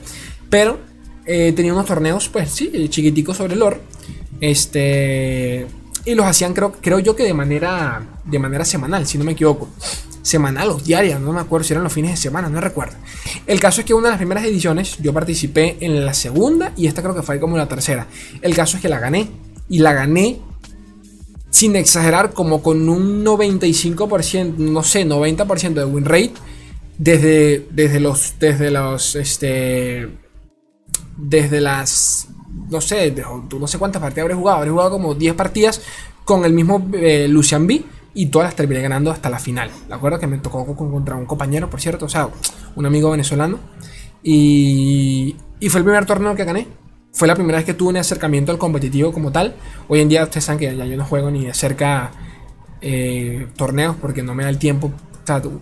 [0.50, 0.78] Pero
[1.24, 3.80] eh, tenía unos torneos, pues sí, chiquiticos sobre el lore.
[4.40, 5.66] Este.
[6.04, 9.32] Y los hacían, creo, creo yo que de manera, de manera semanal, si no me
[9.32, 9.68] equivoco.
[10.20, 12.96] Semanal o diaria, no me acuerdo si eran los fines de semana, no recuerdo.
[13.46, 16.87] El caso es que una de las primeras ediciones yo participé en la segunda y
[16.87, 18.09] esta creo que fue como la tercera.
[18.42, 19.28] El caso es que la gané
[19.68, 20.40] y la gané
[21.50, 26.35] sin exagerar como con un 95%, no sé, 90% de win rate
[26.98, 30.09] desde, desde los desde los este
[31.16, 32.29] desde las
[32.70, 33.14] no sé,
[33.59, 35.83] no sé cuántas partidas habré jugado, habré jugado como 10 partidas
[36.24, 37.83] con el mismo eh, Lucian B
[38.14, 39.70] y todas las terminé ganando hasta la final.
[39.88, 40.18] ¿De acuerdo?
[40.18, 42.31] Que me tocó contra un compañero, por cierto, o sea,
[42.74, 43.59] un amigo venezolano.
[44.22, 46.66] Y, y fue el primer torneo que gané
[47.16, 49.55] fue la primera vez que tuve un acercamiento al competitivo como tal.
[49.88, 52.11] Hoy en día ustedes saben que ya yo no juego ni de cerca
[52.83, 54.92] eh, torneos porque no me da el tiempo.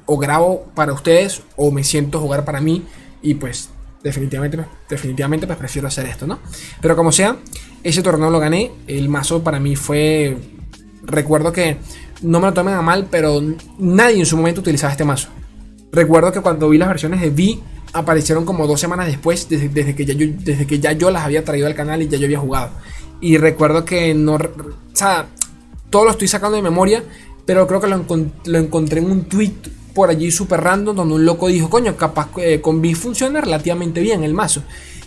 [0.06, 2.82] O, grabo para ustedes o me siento jugar para mí
[3.22, 3.70] y pues
[4.02, 4.58] definitivamente,
[4.90, 6.40] definitivamente pues prefiero hacer esto, ¿no?
[6.82, 7.36] Pero como sea,
[7.84, 8.72] ese torneo lo gané.
[8.88, 10.36] El mazo para mí fue...
[11.04, 11.76] Recuerdo que
[12.20, 13.40] no me lo tomen a mal, pero
[13.78, 15.28] nadie en su momento utilizaba este mazo.
[15.92, 17.60] Recuerdo que cuando vi las versiones de V
[17.94, 21.44] aparecieron como dos semanas después, desde, que ya yo, desde que ya yo las había
[21.44, 22.70] traído al canal y ya yo había jugado.
[23.20, 24.34] Y recuerdo que no.
[24.34, 24.40] O
[24.92, 25.28] sea,
[25.88, 27.02] todo lo estoy sacando de memoria,
[27.46, 29.54] pero creo que lo, encontré en un tweet
[29.94, 34.00] por allí super random donde un loco dijo, coño, capaz eh, con B funciona relativamente
[34.00, 34.62] bien el mazo.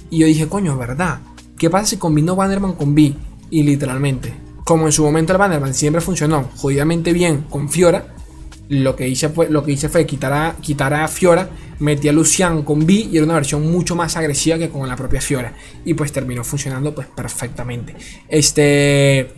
[0.10, 1.20] Y yo dije, coño, ¿verdad?
[1.58, 3.14] ¿Qué pasa si combino Bannerman con B?
[3.50, 8.16] Y literalmente, como en su momento el Bannerman siempre funcionó jodidamente bien con Fiora,
[8.70, 10.34] lo que hice fue, lo que hice fue quitar
[10.94, 11.50] a, Fiora,
[11.80, 14.96] metí a Lucian con B y era una versión mucho más agresiva que con la
[14.96, 15.54] propia Fiora.
[15.86, 17.96] Y pues terminó funcionando pues perfectamente.
[18.28, 19.32] Este.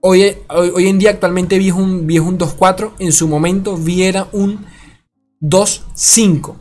[0.00, 2.92] Hoy, hoy, en día actualmente Vi un, un 2-4.
[3.00, 4.64] En su momento Vi era un
[5.42, 6.54] 2-5.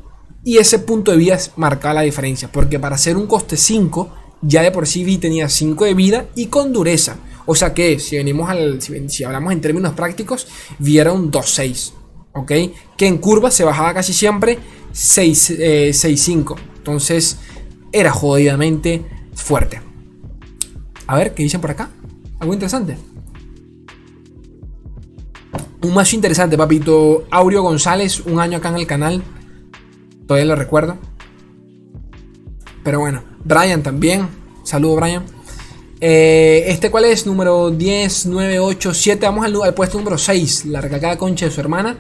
[0.44, 2.52] Y ese punto de vida marcaba la diferencia.
[2.52, 6.26] Porque para hacer un coste 5, ya de por sí Vi tenía 5 de vida
[6.36, 7.18] y con dureza.
[7.46, 8.80] O sea que si venimos al.
[8.82, 10.48] Si, hablamos en términos prácticos,
[10.80, 11.94] Vi era un 2-6.
[12.38, 12.52] ¿Ok?
[12.96, 14.60] Que en curva se bajaba casi siempre
[14.94, 15.58] 6-5.
[15.60, 17.40] Eh, Entonces
[17.92, 19.82] era jodidamente fuerte.
[21.08, 21.90] A ver, ¿qué dicen por acá?
[22.40, 22.98] ¿Algo interesante?
[25.82, 27.26] Un macho interesante, papito.
[27.32, 29.24] Aureo González, un año acá en el canal.
[30.28, 30.98] Todavía lo recuerdo.
[32.84, 34.28] Pero bueno, Brian también.
[34.64, 35.24] Saludo, Brian.
[36.00, 37.26] Eh, este, ¿cuál es?
[37.26, 39.26] Número 10, 9, 8, 7.
[39.26, 40.66] Vamos al, puesto número 6.
[40.66, 41.98] La recalcada concha de su hermana.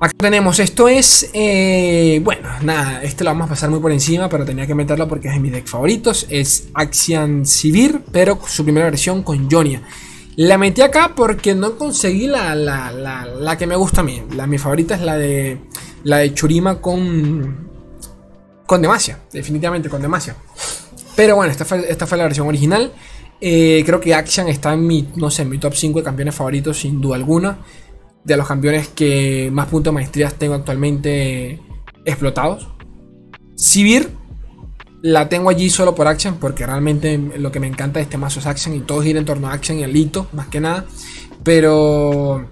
[0.00, 4.28] Acá tenemos, esto es, eh, bueno, nada, este lo vamos a pasar muy por encima,
[4.28, 6.26] pero tenía que meterlo porque es de mis decks favoritos.
[6.28, 9.82] Es Axian Sivir, pero su primera versión con Jonia.
[10.36, 14.20] La metí acá porque no conseguí la, la, que me gusta a mí.
[14.34, 15.60] La, mi favorita es la de
[16.02, 17.70] la de Churima con
[18.66, 20.36] con Demacia, definitivamente con Demacia.
[21.16, 22.92] Pero bueno, esta fue, esta fue la versión original.
[23.40, 26.78] Eh, creo que Action está en mi, no sé, mi top 5 de campeones favoritos
[26.78, 27.58] sin duda alguna.
[28.24, 31.60] De los campeones que más puntos de maestrías tengo actualmente
[32.04, 32.68] explotados.
[33.54, 34.10] Sivir
[35.02, 38.40] la tengo allí solo por Action, porque realmente lo que me encanta de este mazo
[38.40, 40.86] es Action y todo gira en torno a Action y el hito, más que nada.
[41.42, 42.48] Pero.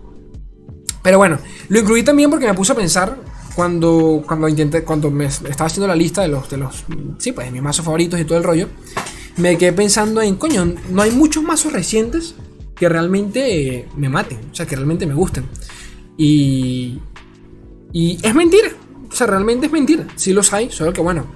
[1.03, 3.17] Pero bueno, lo incluí también porque me puse a pensar
[3.55, 6.85] cuando, cuando intenté, cuando me estaba haciendo la lista de los, de los,
[7.19, 8.69] sí, pues mis mazos favoritos y todo el rollo,
[9.37, 12.35] me quedé pensando en, coño, no hay muchos mazos recientes
[12.75, 15.47] que realmente me maten, o sea, que realmente me gusten.
[16.17, 16.99] Y,
[17.93, 18.71] y es mentira,
[19.11, 21.27] o sea, realmente es mentira, sí los hay, solo que bueno,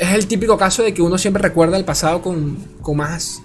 [0.00, 2.56] es el típico caso de que uno siempre recuerda el pasado con,
[2.94, 3.42] más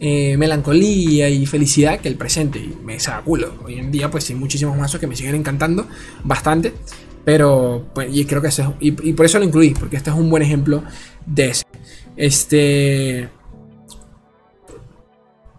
[0.00, 2.58] eh, melancolía y felicidad que el presente.
[2.58, 3.52] Y me saca culo.
[3.64, 5.86] Hoy en día, pues hay muchísimos mazos que me siguen encantando
[6.24, 6.72] bastante.
[7.24, 10.30] Pero, pues, y creo que ese y, por eso lo incluí, porque este es un
[10.30, 10.82] buen ejemplo
[11.26, 11.64] de ese.
[12.16, 13.28] Este.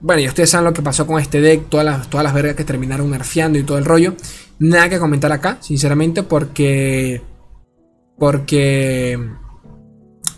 [0.01, 2.55] Bueno, y ustedes saben lo que pasó con este deck, todas las, todas las vergas
[2.55, 4.15] que terminaron nerfeando y todo el rollo.
[4.59, 7.21] Nada que comentar acá, sinceramente, porque.
[8.17, 9.17] Porque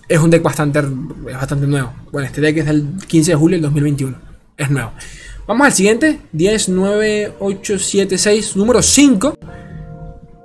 [0.07, 1.93] es un deck bastante, bastante nuevo.
[2.11, 4.17] Bueno, este deck es del 15 de julio del 2021.
[4.57, 4.91] Es nuevo.
[5.47, 6.19] Vamos al siguiente.
[6.33, 8.55] 10, 9, 8, 7, 6.
[8.57, 9.37] Número 5.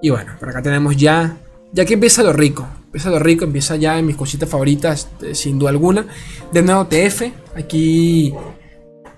[0.06, 1.36] Y bueno, por acá tenemos ya...
[1.72, 2.64] Ya que empieza lo rico.
[2.84, 3.44] Empieza lo rico.
[3.44, 5.08] Empieza ya en mis cositas favoritas.
[5.20, 6.06] Eh, sin duda alguna.
[6.52, 7.22] De nuevo TF.
[7.56, 8.32] Aquí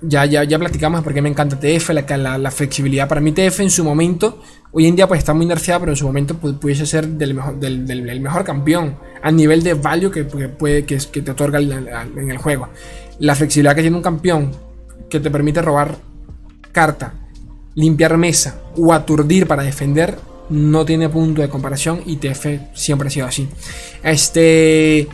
[0.01, 3.69] ya, ya, ya platicamos porque me encanta TF, la, la, flexibilidad para mi TF en
[3.69, 4.41] su momento.
[4.73, 7.61] Hoy en día pues está muy nerfeada, pero en su momento pudiese ser del mejor,
[7.61, 12.39] del, mejor campeón a nivel de value que, puede, que, que te otorga en el
[12.39, 12.69] juego.
[13.19, 14.53] La flexibilidad que tiene un campeón
[15.11, 15.99] que te permite robar
[16.73, 17.13] carta,
[17.75, 23.11] limpiar mesa o aturdir para defender no tiene punto de comparación y TF siempre ha
[23.11, 23.49] sido así.
[24.03, 25.09] Este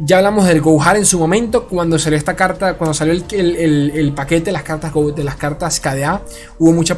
[0.00, 4.46] ya hablamos del Gohar en su momento, cuando salió esta carta, cuando salió el, paquete
[4.46, 6.22] de las cartas de las cartas KDA,
[6.58, 6.96] hubo mucha,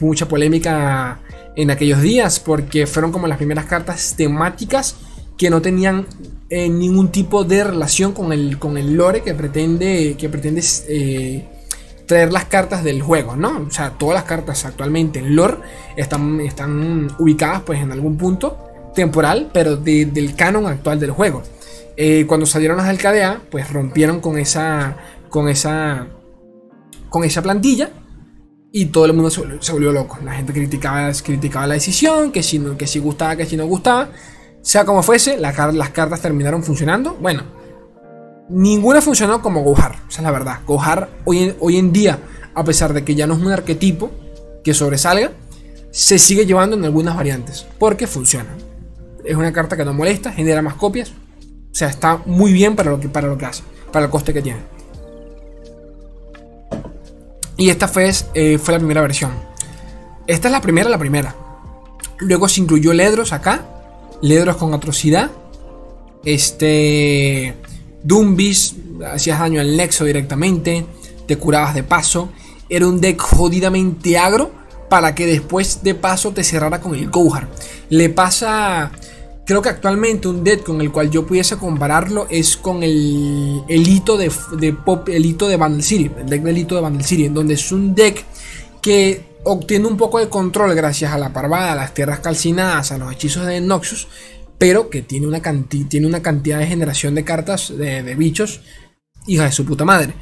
[0.00, 1.20] mucha polémica
[1.56, 4.94] en aquellos días, porque fueron como las primeras cartas temáticas
[5.36, 6.06] que no tenían
[6.48, 11.48] eh, ningún tipo de relación con el, con el lore que pretende, que pretende eh,
[12.08, 13.66] traer las cartas del juego, ¿no?
[13.68, 15.58] O sea, todas las cartas actualmente en lore
[15.94, 18.58] están, están ubicadas pues en algún punto
[18.94, 21.42] temporal, pero del canon actual del juego.
[21.96, 24.96] Eh, cuando salieron las del pues rompieron con esa,
[25.28, 26.06] con esa,
[27.10, 27.90] con esa plantilla
[28.72, 30.18] y todo el mundo se volvió, loco.
[30.24, 34.08] La gente criticaba, criticaba la decisión, que si, que si gustaba, que si no gustaba.
[34.62, 35.54] Sea como fuese, las
[35.90, 37.14] cartas terminaron funcionando.
[37.20, 37.42] Bueno,
[38.48, 40.60] ninguna funcionó como Gohar, esa es la verdad.
[40.66, 42.18] Gohar hoy, hoy en día,
[42.54, 44.10] a pesar de que ya no es un arquetipo
[44.64, 45.32] que sobresalga,
[45.90, 48.50] se sigue llevando en algunas variantes, porque funciona.
[49.24, 52.90] Es una carta que no molesta, genera más copias, o sea, está muy bien para
[52.90, 54.60] lo que, para lo que hace, para el coste que tiene.
[57.58, 59.32] Y esta fue, eh, fue la primera versión.
[60.26, 61.34] Esta es la primera, la primera.
[62.18, 63.64] Luego se incluyó Ledros acá.
[64.22, 65.30] Ledros con atrocidad.
[66.24, 67.56] Este.
[68.02, 68.76] Dumbis.
[69.10, 70.86] Hacías daño al Nexo directamente.
[71.26, 72.30] Te curabas de paso.
[72.68, 74.50] Era un deck jodidamente agro.
[74.88, 77.48] Para que después de paso te cerrara con el Gohar.
[77.90, 78.90] Le pasa
[79.48, 83.88] Creo que actualmente un deck con el cual yo pudiese compararlo es con el, el
[83.88, 84.30] hito de,
[84.74, 88.26] Pop, el de Vandal City, el deck hito de Vandal City, donde es un deck
[88.82, 92.98] que obtiene un poco de control gracias a la parvada, a las tierras calcinadas, a
[92.98, 94.08] los hechizos de Noxus,
[94.58, 98.60] pero que tiene una, tiene una cantidad de generación de cartas de, bichos,
[99.26, 100.14] hija de su puta madre.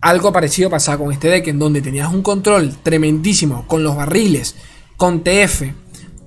[0.00, 4.56] Algo parecido pasaba con este deck, en donde tenías un control tremendísimo con los barriles,
[4.96, 5.62] con TF,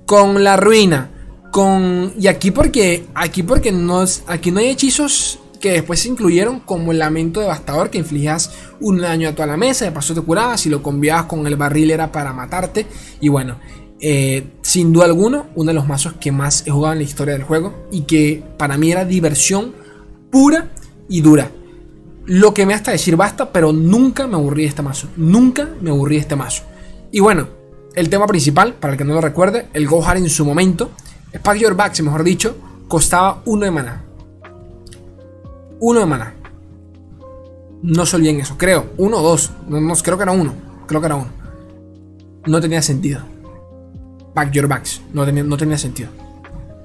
[0.06, 1.10] con la ruina,
[1.52, 2.12] con.
[2.18, 3.06] Y aquí porque.
[3.14, 7.90] Aquí porque no, aquí no hay hechizos que después se incluyeron como el lamento devastador
[7.90, 11.24] que infligías un daño a toda la mesa, de paso te curabas, si lo cambiabas
[11.24, 12.86] con el barril era para matarte.
[13.20, 13.58] Y bueno,
[14.00, 17.34] eh, sin duda alguno, uno de los mazos que más he jugado en la historia
[17.34, 19.72] del juego y que para mí era diversión
[20.30, 20.70] pura
[21.08, 21.50] y dura.
[22.26, 25.08] Lo que me hasta decir basta, pero nunca me aburrí de este mazo.
[25.16, 26.62] Nunca me aburrí de este mazo.
[27.10, 27.48] Y bueno,
[27.94, 30.90] el tema principal, para el que no lo recuerde, el Gohar en su momento,
[31.42, 32.56] Pack Your Backs, mejor dicho,
[32.86, 34.04] costaba uno de mana.
[35.80, 36.34] Uno de mana.
[37.82, 38.86] No se olviden eso, creo.
[38.98, 39.52] Uno o dos.
[39.68, 40.52] No, creo que era uno.
[40.86, 41.28] Creo que era uno.
[42.46, 43.20] No tenía sentido.
[44.34, 45.02] Back your backs.
[45.12, 46.10] No tenía, no tenía sentido.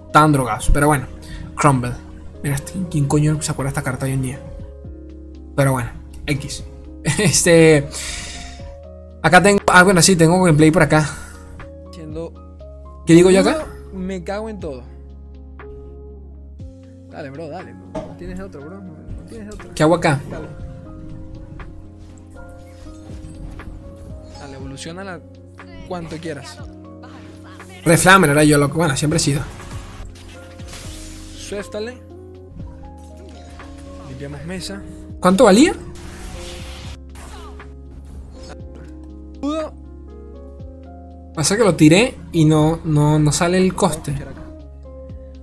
[0.07, 0.69] Estaban drogados.
[0.73, 1.07] Pero bueno.
[1.55, 1.91] Crumble.
[2.41, 4.39] Mira, este, ¿quién coño se acuerda esta carta hoy en día?
[5.55, 5.89] Pero bueno.
[6.25, 6.63] X.
[7.03, 7.87] Este.
[9.21, 9.61] Acá tengo.
[9.67, 11.07] Ah, bueno, sí, tengo gameplay por acá.
[13.05, 13.65] ¿Qué digo yo acá?
[13.93, 14.83] Me cago en todo.
[17.09, 17.73] Dale, bro, dale.
[17.73, 18.79] No tienes otro, bro.
[18.79, 19.69] No tienes otro.
[19.75, 20.21] ¿Qué hago acá?
[20.31, 20.47] Dale.
[24.39, 25.19] Dale, evoluciona la
[25.87, 26.57] cuanto quieras.
[27.85, 28.77] Reflamer era yo, loco.
[28.77, 29.41] Bueno, siempre he sido.
[31.37, 31.97] Suéftale.
[34.09, 34.81] Limpiamos mesa.
[35.19, 35.73] ¿Cuánto valía?
[41.35, 44.13] Pasa que lo tiré y no, no, no sale el coste.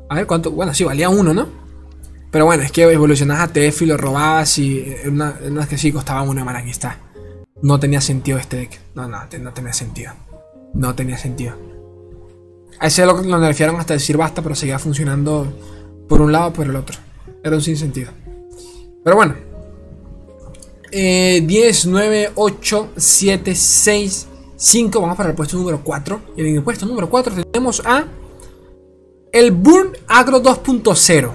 [0.08, 0.50] A ver cuánto.
[0.50, 1.48] Bueno, sí, valía uno, ¿no?
[2.30, 5.90] Pero bueno, es que evolucionas a TF y lo robabas y una, una que sí
[5.90, 6.98] costaba una mana, aquí está.
[7.60, 8.80] No tenía sentido este deck.
[8.94, 10.12] No, no, no tenía sentido.
[10.72, 11.69] No tenía sentido.
[12.80, 15.46] A ese lo, lo nerfearon hasta decir basta, pero seguía funcionando
[16.08, 16.98] por un lado o por el otro.
[17.44, 18.10] Era un sinsentido.
[19.04, 19.34] Pero bueno.
[20.92, 25.00] Eh, 10, 9, 8, 7, 6, 5.
[25.00, 26.20] Vamos para el puesto número 4.
[26.36, 28.06] Y en el puesto número 4 tenemos a.
[29.32, 31.30] El Burn Agro 2.0.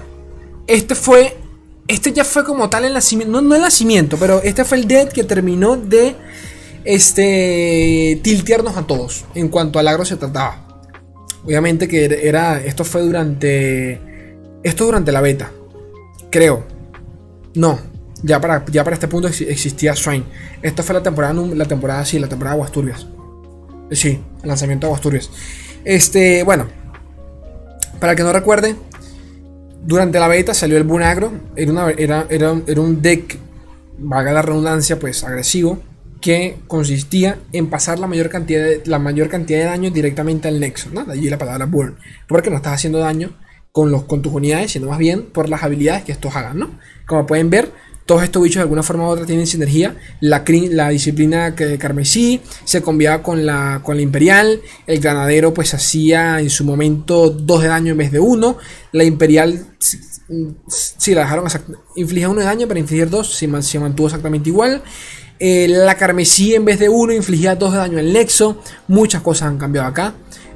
[0.66, 1.38] Este fue.
[1.88, 3.32] Este ya fue como tal el nacimiento.
[3.32, 6.16] No, no el nacimiento, pero este fue el dead que terminó de.
[6.84, 8.20] Este.
[8.22, 9.24] Tiltearnos a todos.
[9.34, 10.65] En cuanto al agro se trataba.
[11.46, 12.60] Obviamente que era.
[12.60, 14.00] Esto fue durante.
[14.62, 15.50] Esto durante la beta.
[16.30, 16.64] Creo.
[17.54, 17.78] No.
[18.22, 20.24] Ya para, ya para este punto existía Swain.
[20.60, 21.34] Esto fue la temporada.
[21.54, 23.06] La temporada, sí, la temporada de Aguasturbias.
[23.92, 25.30] Sí, el lanzamiento de Aguasturbias.
[25.84, 26.42] Este.
[26.42, 26.66] Bueno.
[28.00, 28.76] Para que no recuerde,
[29.84, 31.32] durante la beta salió el Bunagro.
[31.54, 33.38] Era, una, era, era, era un deck,
[33.98, 35.80] vaga la redundancia, pues agresivo.
[36.26, 40.58] Que consistía en pasar la mayor cantidad de, la mayor cantidad de daño directamente al
[40.58, 40.90] nexo.
[40.92, 41.04] ¿no?
[41.04, 41.94] De allí la palabra burn.
[42.26, 43.30] Porque no estás haciendo daño
[43.70, 46.58] con, los, con tus unidades, sino más bien por las habilidades que estos hagan.
[46.58, 46.80] ¿no?
[47.06, 47.70] Como pueden ver,
[48.06, 49.94] todos estos bichos de alguna forma u otra tienen sinergia.
[50.18, 50.42] La,
[50.88, 54.60] disciplina que carmesí se combinaba con la, con la imperial.
[54.88, 58.58] El granadero pues hacía en su momento 2 de daño en vez de 1.
[58.90, 61.46] La imperial sí la dejaron
[61.94, 63.28] infligía 1 de daño para infligir 2.
[63.28, 64.82] Se, se, mantuvo exactamente igual.
[65.38, 68.62] Eh, la carmesí en vez de 1 infligía 2 de daño en Nexo.
[68.88, 70.14] Muchas cosas han cambiado acá.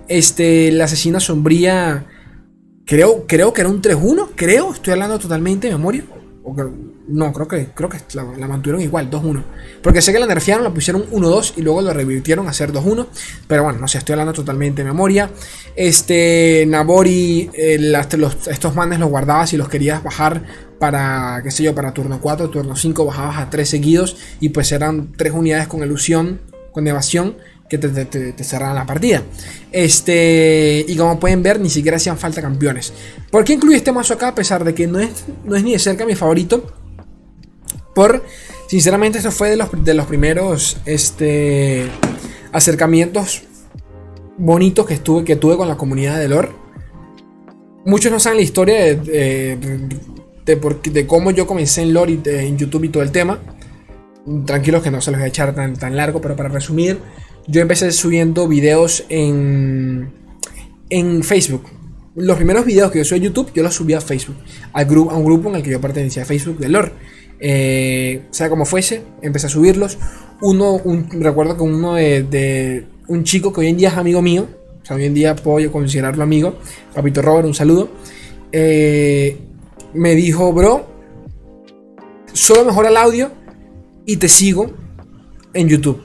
[0.08, 2.06] Este, la asesina sombría.
[2.86, 4.30] Creo, creo que era un 3-1.
[4.34, 6.04] Creo, estoy hablando totalmente de memoria.
[6.42, 6.54] O
[7.06, 9.42] no, creo que, creo que la, la mantuvieron igual, 2-1.
[9.82, 13.06] Porque sé que la nerfearon, la pusieron 1-2 y luego lo revirtieron a ser 2-1.
[13.46, 15.30] Pero bueno, no sé, estoy hablando totalmente de memoria.
[15.76, 21.52] Este, Nabori, eh, las, los, estos manes los guardabas y los querías bajar para, qué
[21.52, 24.16] sé yo, para turno 4, turno 5, bajabas a 3 seguidos.
[24.40, 26.40] Y pues eran 3 unidades con ilusión,
[26.72, 27.36] con evasión,
[27.68, 29.22] que te, te, cerraran la partida.
[29.70, 32.92] Este, y como pueden ver, ni siquiera hacían falta campeones.
[33.30, 34.28] ¿Por qué incluye este mazo acá?
[34.28, 35.10] A pesar de que no es,
[35.44, 36.74] no es ni de cerca mi favorito.
[37.94, 38.24] Por,
[38.66, 41.88] sinceramente, esto fue de los, de los primeros este,
[42.52, 43.42] acercamientos
[44.38, 46.48] bonitos que, estuve, que tuve con la comunidad de lore.
[47.84, 49.58] Muchos no saben la historia de,
[50.56, 53.40] de cómo yo comencé en lore y en YouTube y todo el tema.
[54.46, 56.98] Tranquilos que no se los voy a echar tan, tan largo, pero para resumir,
[57.46, 60.10] yo empecé subiendo videos en,
[60.88, 61.64] en Facebook.
[62.16, 64.36] Los primeros videos que yo subí a YouTube, yo los subí a Facebook,
[64.72, 66.92] a un grupo en el que yo pertenecía a Facebook de lore.
[67.38, 69.98] Eh, sea como fuese, empecé a subirlos.
[70.42, 74.48] Uno, un, recuerdo que uno de, un chico que hoy en día es amigo mío,
[74.82, 76.58] o sea, hoy en día puedo considerarlo amigo,
[76.94, 77.90] Papito Robert, un saludo.
[78.52, 79.38] Eh,
[79.94, 80.86] me dijo, bro,
[82.32, 83.30] solo mejora el audio
[84.06, 84.70] y te sigo
[85.54, 86.02] en YouTube.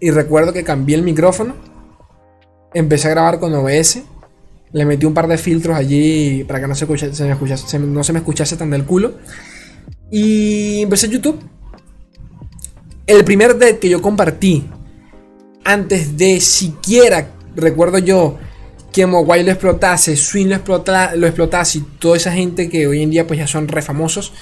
[0.00, 1.54] Y recuerdo que cambié el micrófono.
[2.74, 4.02] Empecé a grabar con OBS.
[4.72, 8.00] Le metí un par de filtros allí para que no se, escuchase, me escuchase, no
[8.00, 9.14] me escuchase tan del culo.
[10.10, 11.38] Y empecé YouTube.
[13.06, 14.64] El primer deck que yo compartí
[15.64, 18.38] antes de siquiera, recuerdo yo,
[18.94, 20.84] que Mogwai lo explotase, Swing lo,
[21.16, 24.32] lo explotase y toda esa gente que hoy en día pues ya son re famosos,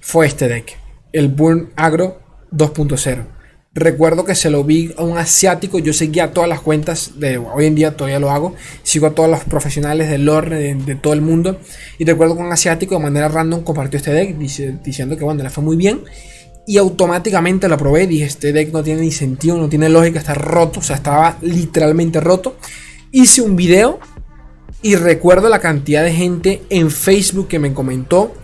[0.00, 0.78] fue este deck,
[1.12, 2.18] el Burn Agro
[2.50, 3.26] 2.0.
[3.74, 7.66] Recuerdo que se lo vi a un asiático, yo seguía todas las cuentas, de hoy
[7.66, 11.20] en día todavía lo hago, sigo a todos los profesionales del lore de, todo el
[11.20, 11.60] mundo
[11.98, 15.50] y recuerdo que un asiático de manera random compartió este deck diciendo que bueno, le
[15.50, 16.00] fue muy bien
[16.66, 18.06] y automáticamente lo probé.
[18.06, 20.80] Dije, este deck no tiene ni sentido, no tiene lógica, está roto.
[20.80, 22.58] O sea, estaba literalmente roto.
[23.10, 23.98] Hice un video
[24.82, 28.34] y recuerdo la cantidad de gente en Facebook que me comentó,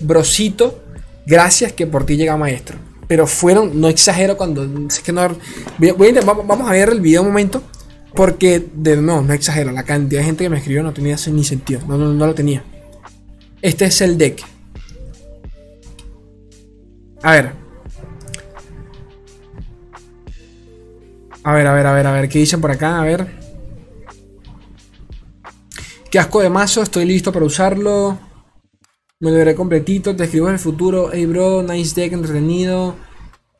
[0.00, 0.82] Brosito,
[1.26, 2.78] gracias que por ti llega maestro.
[3.06, 4.68] Pero fueron, no exagero cuando...
[4.88, 5.36] Es que no,
[6.24, 7.62] vamos a ver el video un momento.
[8.14, 9.72] Porque, de, no, no exagero.
[9.72, 11.80] La cantidad de gente que me escribió no tenía ni sentido.
[11.86, 12.62] No, no, no lo tenía.
[13.62, 14.42] Este es el deck.
[17.22, 17.52] A ver,
[21.48, 23.00] A ver, a ver, a ver, a ver, ¿qué dicen por acá?
[23.00, 23.37] A ver.
[26.10, 28.18] Qué asco de mazo, estoy listo para usarlo.
[29.20, 31.10] Me lo veré completito, te escribo en el futuro.
[31.12, 32.96] Hey bro, nice deck, entretenido.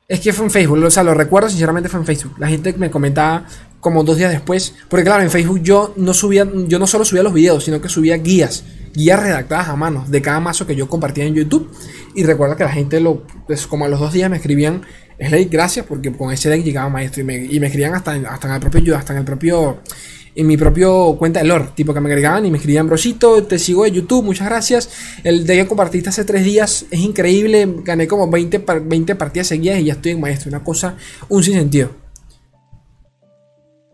[0.07, 2.37] Es que fue en Facebook, o sea, lo recuerdo sinceramente fue en Facebook.
[2.39, 3.45] La gente me comentaba
[3.81, 4.75] como dos días después.
[4.89, 7.91] Porque claro, en Facebook yo no subía, yo no solo subía los videos, sino que
[7.91, 8.65] subía guías.
[8.95, 11.71] Guías redactadas a mano de cada mazo que yo compartía en YouTube.
[12.15, 14.87] Y recuerdo que la gente lo, pues, como a los dos días me escribían
[15.21, 18.49] Slade, gracias, porque con ese deck llegaba maestro y me, y me escribían hasta, hasta
[18.49, 19.83] en el propio hasta en el propio
[20.39, 23.59] en mi propio cuenta de lore, tipo que me agregaban y me escribían, brosito, te
[23.59, 24.89] sigo de YouTube, muchas gracias.
[25.25, 29.81] El deck que compartiste hace tres días es increíble, gané como 20, 20 partidas seguidas
[29.81, 30.95] y ya estoy en maestro, una cosa,
[31.29, 31.91] un sinsentido.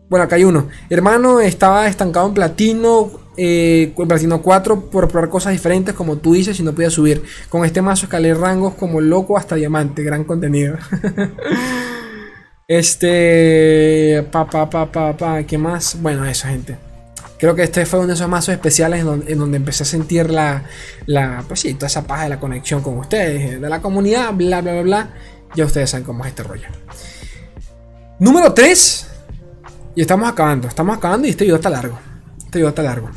[0.07, 0.67] Bueno, acá hay uno.
[0.87, 6.59] Hermano, estaba estancado en platino, eh, platino 4 por probar cosas diferentes, como tú dices,
[6.59, 7.23] y no podía subir.
[7.49, 10.03] Con este mazo escalé rangos como loco hasta diamante.
[10.03, 10.77] Gran contenido.
[12.67, 14.27] este.
[14.31, 15.43] Pa, pa, pa, pa, pa.
[15.43, 16.01] ¿Qué más?
[16.01, 16.77] Bueno, eso, gente.
[17.37, 20.63] Creo que este fue uno de esos mazos especiales en donde, empecé a sentir la,
[21.05, 21.43] la.
[21.47, 24.73] Pues sí, toda esa paja de la conexión con ustedes, de la comunidad, bla, bla,
[24.73, 25.09] bla, bla.
[25.53, 26.67] Ya ustedes saben cómo es este rollo.
[28.19, 29.07] Número 3.
[29.95, 31.99] Y estamos acabando, estamos acabando y este video está largo.
[32.37, 33.09] Este video está largo.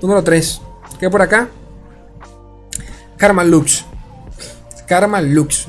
[0.00, 0.60] Número 3.
[0.98, 1.48] ¿Qué por acá?
[3.16, 3.84] Karma Lux.
[4.86, 5.66] Karma Lux.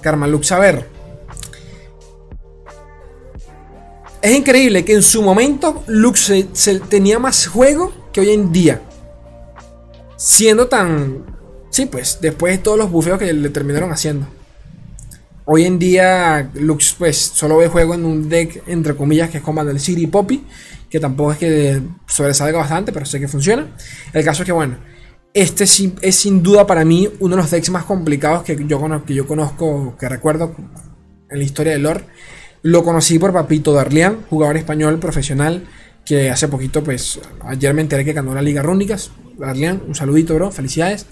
[0.00, 0.52] Karma Lux.
[0.52, 0.97] A ver.
[4.28, 8.82] Es increíble que en su momento Lux se, tenía más juego que hoy en día.
[10.18, 11.24] Siendo tan...
[11.70, 14.26] Sí, pues después de todos los bufeos que le terminaron haciendo.
[15.46, 19.42] Hoy en día Lux pues solo ve juego en un deck entre comillas que es
[19.42, 20.44] Commander City Poppy,
[20.90, 23.66] que tampoco es que sobresalga bastante, pero sé que funciona.
[24.12, 24.76] El caso es que bueno,
[25.32, 29.14] este es sin duda para mí uno de los decks más complicados que yo, que
[29.14, 30.54] yo conozco, que recuerdo
[31.30, 32.04] en la historia de lore.
[32.62, 35.66] Lo conocí por Papito Darlian, jugador español profesional
[36.04, 39.10] que hace poquito, pues ayer me enteré que ganó la Liga Rúnicas.
[39.38, 41.06] Darlian, un saludito, bro, felicidades.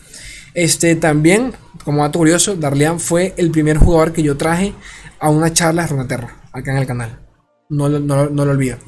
[0.55, 1.53] Este también,
[1.84, 4.72] como dato curioso, Darlian fue el primer jugador que yo traje
[5.20, 7.20] a una charla de Runaterra, acá en el canal.
[7.68, 8.78] No, lo olvido.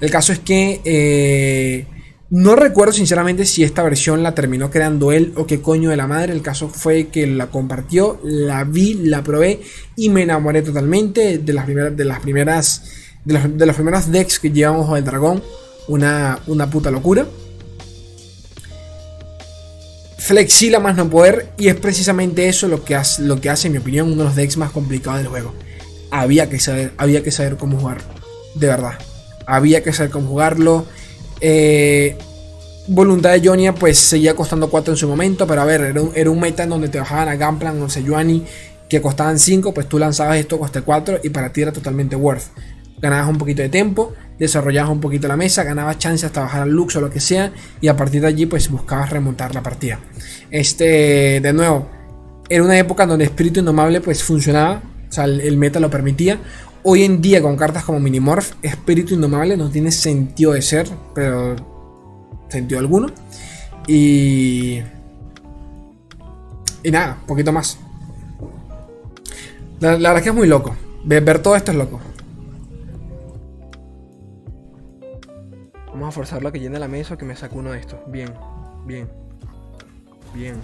[0.00, 1.86] El caso es que eh,
[2.30, 6.06] no recuerdo sinceramente si esta versión la terminó creando él o qué coño de la
[6.06, 6.32] madre.
[6.32, 9.60] El caso fue que la compartió, la vi, la probé
[9.96, 12.82] y me enamoré totalmente de las primeras, de las primeras,
[13.24, 15.42] de los, de primeros decks que llevan Ojo Dragón.
[15.88, 17.26] Una, una puta locura
[20.28, 23.72] flexila más no poder y es precisamente eso lo que hace, lo que hace en
[23.72, 25.54] mi opinión uno de los decks más complicados del juego.
[26.10, 28.02] Había que saber, había que saber cómo jugar,
[28.54, 28.98] de verdad.
[29.46, 30.84] Había que saber cómo jugarlo.
[31.40, 32.16] Eh,
[32.88, 36.40] voluntad de Jonia pues seguía costando 4 en su momento, pero a ver, era un,
[36.40, 38.44] meta en donde te bajaban a Gunplan o Sejuani
[38.88, 42.44] que costaban 5, pues tú lanzabas esto, coste 4 y para ti era totalmente worth.
[43.00, 46.70] Ganabas un poquito de tiempo, desarrollabas un poquito la mesa, ganabas chance hasta bajar al
[46.70, 50.00] Lux o lo que sea, y a partir de allí pues buscabas remontar la partida.
[50.50, 51.88] Este, de nuevo,
[52.48, 56.38] era una época donde Espíritu Indomable pues funcionaba, o sea, el, meta lo permitía.
[56.90, 61.54] Hoy en día con cartas como Minimorph, Espíritu Indomable no tiene sentido de ser, pero
[62.48, 63.08] sentido alguno.
[63.86, 64.80] Y...
[66.82, 67.78] Y nada, poquito más.
[69.80, 70.74] La, verdad es que es muy loco.
[71.04, 72.00] ver todo esto es loco.
[75.88, 77.98] Vamos a forzarlo a que llene la mesa o que me saque uno de estos.
[78.10, 78.32] Bien,
[78.86, 79.10] bien,
[80.32, 80.56] bien,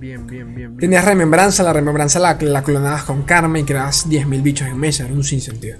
[0.00, 0.76] Bien, bien, bien.
[0.78, 5.04] Tenías remembranza, la remembranza la, la clonabas con karma y creabas 10.000 bichos en mesa,
[5.04, 5.78] era un sinsentido.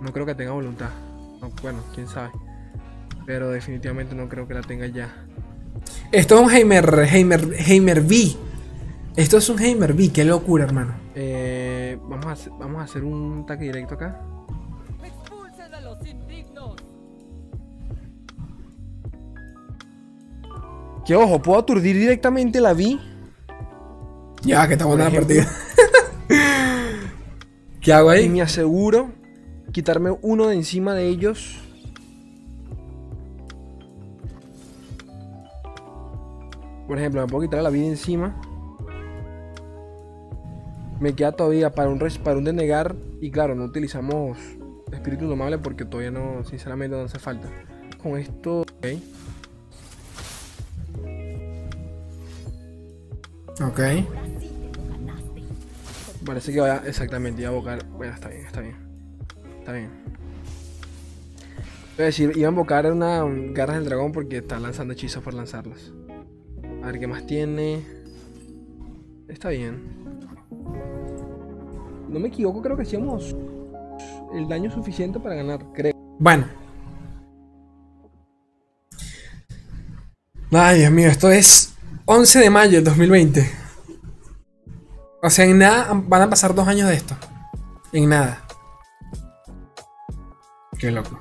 [0.00, 0.88] No creo que tenga voluntad.
[1.60, 2.30] bueno, quién sabe.
[3.26, 5.14] Pero definitivamente no creo que la tenga ya.
[6.12, 8.36] Esto es un Heimer, Heimer, Heimer V.
[9.16, 10.94] Esto es un Heimer V, qué locura, hermano.
[11.14, 14.18] Eh, vamos, a vamos a hacer un ataque directo acá.
[21.04, 22.98] Que ojo, puedo aturdir directamente la vi.
[24.42, 25.46] Ya, que está buena la partida.
[27.80, 28.24] ¿Qué hago ahí?
[28.24, 29.12] Y me aseguro
[29.72, 31.60] quitarme uno de encima de ellos.
[36.86, 38.40] Por ejemplo, me puedo quitar la vida encima.
[41.00, 42.94] Me queda todavía para un, para un denegar.
[43.20, 44.38] Y claro, no utilizamos
[44.92, 47.48] espíritu indomable porque todavía no, sinceramente, no hace falta.
[48.02, 48.86] Con esto, ok.
[53.60, 53.80] Ok.
[56.24, 57.84] Parece que vaya exactamente, iba a invocar.
[57.86, 58.76] Bueno, está bien, está bien.
[59.58, 59.90] Está bien.
[61.96, 65.34] Voy a decir, iba a invocar una garras del dragón porque está lanzando hechizos por
[65.34, 65.92] lanzarlas.
[66.82, 67.84] A ver qué más tiene.
[69.28, 69.82] Está bien.
[72.08, 73.36] No me equivoco, creo que hacíamos
[74.34, 75.92] el daño suficiente para ganar, creo.
[76.18, 76.46] Bueno.
[80.50, 81.73] Ay, Dios mío, esto es
[82.06, 83.50] 11 de mayo del 2020.
[85.22, 87.16] O sea, en nada van a pasar dos años de esto.
[87.92, 88.44] En nada.
[90.78, 91.18] Qué loco.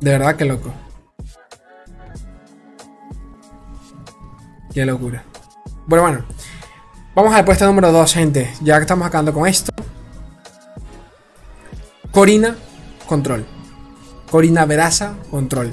[0.00, 0.70] De verdad, qué loco.
[4.74, 5.24] Qué locura.
[5.86, 6.24] Bueno, bueno.
[7.14, 8.52] Vamos al puesto número 2, gente.
[8.60, 9.72] Ya que estamos acabando con esto.
[12.12, 12.54] Corina,
[13.06, 13.46] control.
[14.30, 15.72] Corina Veraza, control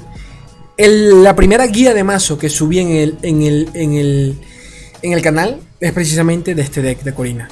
[0.78, 4.38] la primera guía de mazo que subí en el, en el, en el,
[5.02, 7.48] en el canal es precisamente de este deck de Corina.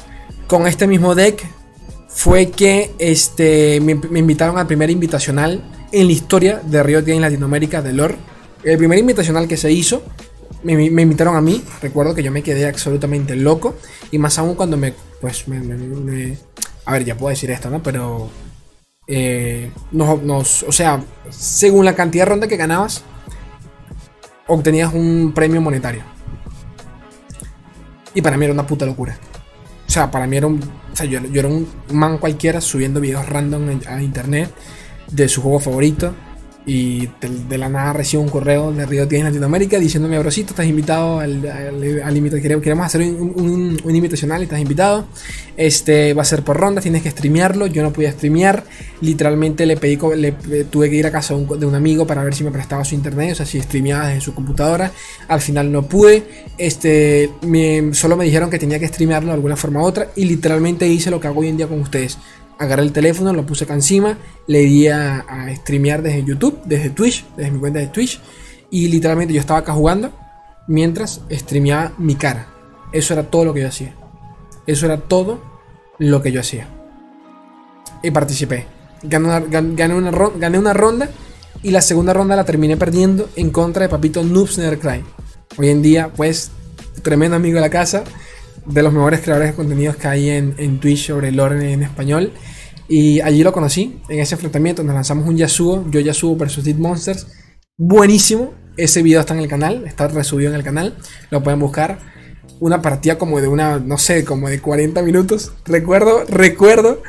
[0.46, 1.44] Con este mismo deck
[2.08, 7.82] fue que este, me, invitaron al primer invitacional en la historia de Río en Latinoamérica
[7.82, 8.16] de LOR.
[8.62, 10.02] El primer invitacional que se hizo,
[10.62, 11.62] me, invitaron a mí.
[11.82, 13.76] Recuerdo que yo me quedé absolutamente loco.
[14.10, 14.94] Y más aún cuando me.
[15.20, 16.36] Pues me.
[16.84, 17.82] a ver, ya puedo decir esto, ¿no?
[17.82, 18.30] Pero.
[19.08, 23.04] Eh, nos, o sea, según la cantidad de ronda que ganabas,
[24.46, 26.02] obtenías un premio monetario.
[28.14, 29.18] Y para mí era una puta locura.
[29.86, 30.60] O sea, para mí era un.
[30.92, 34.50] O sea, yo, yo era un man cualquiera subiendo videos random a internet
[35.10, 36.14] de su juego favorito.
[36.68, 41.20] Y de, la nada recibo un correo de Río en Latinoamérica diciéndome, brosito, estás invitado
[41.20, 45.06] al, al, queremos hacer un, un, invitacional y estás invitado.
[45.56, 47.68] Este va a ser por rondas, tienes que streamearlo.
[47.68, 48.64] Yo no podía streamear.
[49.00, 50.32] Literalmente le pedí, le,
[50.64, 53.32] tuve que ir a casa de un amigo para ver si me prestaba su internet,
[53.32, 54.90] o sea, si streameaba desde su computadora.
[55.28, 56.24] Al final no pude.
[56.58, 57.30] Este,
[57.92, 60.08] solo me dijeron que tenía que streamearlo de alguna forma u otra.
[60.16, 62.18] Y literalmente hice lo que hago hoy en día con ustedes
[62.58, 65.24] agarré el teléfono, lo puse acá encima, le di a,
[65.56, 68.20] streamear desde YouTube, desde Twitch, desde mi cuenta de Twitch.
[68.70, 70.12] Y literalmente yo estaba acá jugando
[70.66, 72.48] mientras streameaba mi cara.
[72.92, 73.94] Eso era todo lo que yo hacía.
[74.66, 75.40] Eso era todo
[75.98, 76.68] lo que yo hacía.
[78.02, 78.66] Y participé.
[79.02, 79.74] Gané una, gané
[80.38, 81.08] gané una ronda
[81.62, 85.04] y la segunda ronda la terminé perdiendo en contra de Papito Noobs Cry.
[85.56, 86.50] Hoy en día, pues,
[87.02, 88.04] tremendo amigo de la casa
[88.66, 92.32] de los mejores creadores de contenidos que hay en, en Twitch sobre lore en español.
[92.88, 96.76] Y allí lo conocí, en ese enfrentamiento nos lanzamos un Yasuo, yo Yasuo versus Dead
[96.76, 97.26] Monsters.
[97.76, 100.96] Buenísimo, ese video está en el canal, está resubido en el canal,
[101.30, 101.98] lo pueden buscar.
[102.60, 105.52] Una partida como de una, no sé, como de 40 minutos.
[105.66, 107.02] Recuerdo, recuerdo,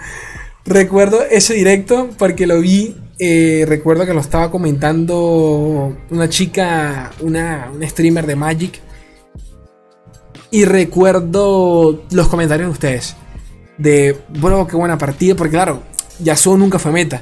[0.66, 7.72] recuerdo ese directo porque lo vi eh, recuerdo que lo estaba comentando una chica, una,
[7.74, 8.80] una, streamer de Magic
[10.52, 13.16] y recuerdo los comentarios de ustedes.
[13.78, 15.36] De, bueno, qué buena partida.
[15.36, 15.84] Porque claro,
[16.20, 17.22] Yasuo nunca fue meta.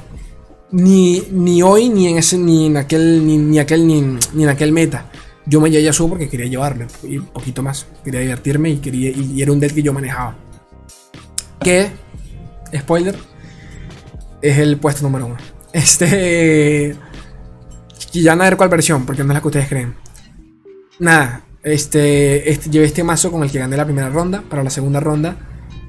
[0.72, 5.10] Ni, ni hoy, ni en ese, ni en aquel, ni, aquel, ni, en aquel meta.
[5.46, 6.86] Yo me llevé a Yasuo porque quería llevarle.
[7.02, 7.86] Y un poquito más.
[8.04, 10.36] Quería divertirme y, quería, y era un deck que yo manejaba.
[11.60, 11.90] Que,
[12.76, 13.16] spoiler,
[14.42, 15.36] es el puesto número uno.
[15.72, 16.96] Este.
[18.12, 19.94] Y ya no a ver cuál versión, porque no es la que ustedes creen.
[20.98, 24.44] Nada, este, este, llevé este mazo con el que gané la primera ronda.
[24.48, 25.36] Para la segunda ronda,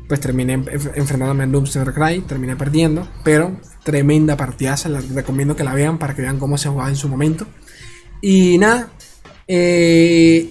[0.07, 2.21] pues terminé enfrentándome a Doomsday Cry.
[2.21, 4.89] Terminé perdiendo, pero tremenda partidaza.
[4.89, 7.45] Les recomiendo que la vean para que vean cómo se jugaba en su momento.
[8.21, 8.89] Y nada,
[9.47, 10.49] eh,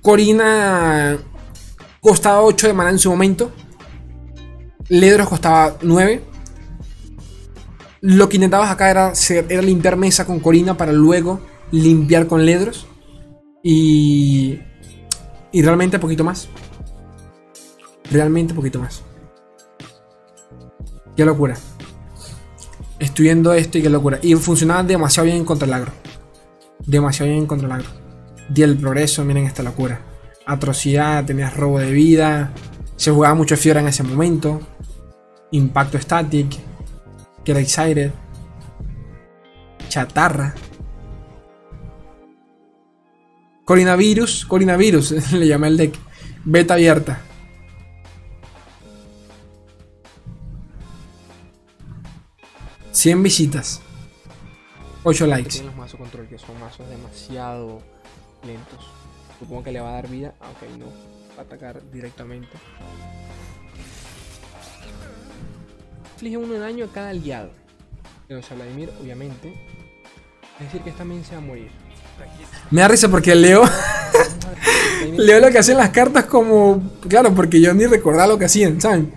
[0.00, 1.18] Corina
[2.00, 3.52] costaba 8 de mana en su momento.
[4.88, 6.22] Ledros costaba 9.
[8.00, 9.12] Lo que intentabas acá era,
[9.50, 12.86] era limpiar mesa con Corina para luego limpiar con Ledros.
[13.62, 14.58] Y,
[15.52, 16.48] y realmente poquito más.
[18.10, 19.02] Realmente poquito más.
[21.16, 21.56] Qué locura.
[22.98, 24.18] Estoy viendo esto y qué locura.
[24.22, 25.92] Y funcionaba demasiado bien contra el agro.
[26.86, 27.88] Demasiado bien contra el agro.
[28.48, 30.00] Di el progreso, miren esta locura.
[30.46, 32.52] Atrocidad, tenías robo de vida.
[32.96, 34.60] Se jugaba mucho Fiora en ese momento.
[35.52, 36.56] Impacto Static.
[37.44, 38.12] Get Excited.
[39.88, 40.54] Chatarra.
[43.72, 44.44] Coronavirus.
[44.44, 45.94] Coronavirus le llama el deck.
[46.44, 47.22] Beta abierta.
[52.92, 53.80] ¿100 visitas?
[55.04, 55.48] 8 likes.
[55.48, 57.80] Tienen los mazos control, que son mazos demasiado
[58.46, 58.84] lentos.
[59.38, 60.34] Supongo que le va a dar vida.
[60.42, 60.86] Ah, ok, no.
[61.34, 62.50] Va a atacar directamente.
[66.12, 67.52] Inflige uno de daño a cada aliado.
[68.28, 69.54] Sea Vladimir, obviamente.
[70.60, 71.70] Es decir, que esta también se va a morir.
[72.70, 73.62] Me da risa porque Leo,
[75.16, 76.82] Leo lo que hacen las cartas como...
[77.08, 79.12] Claro, porque yo ni recordaba lo que hacían, ¿saben?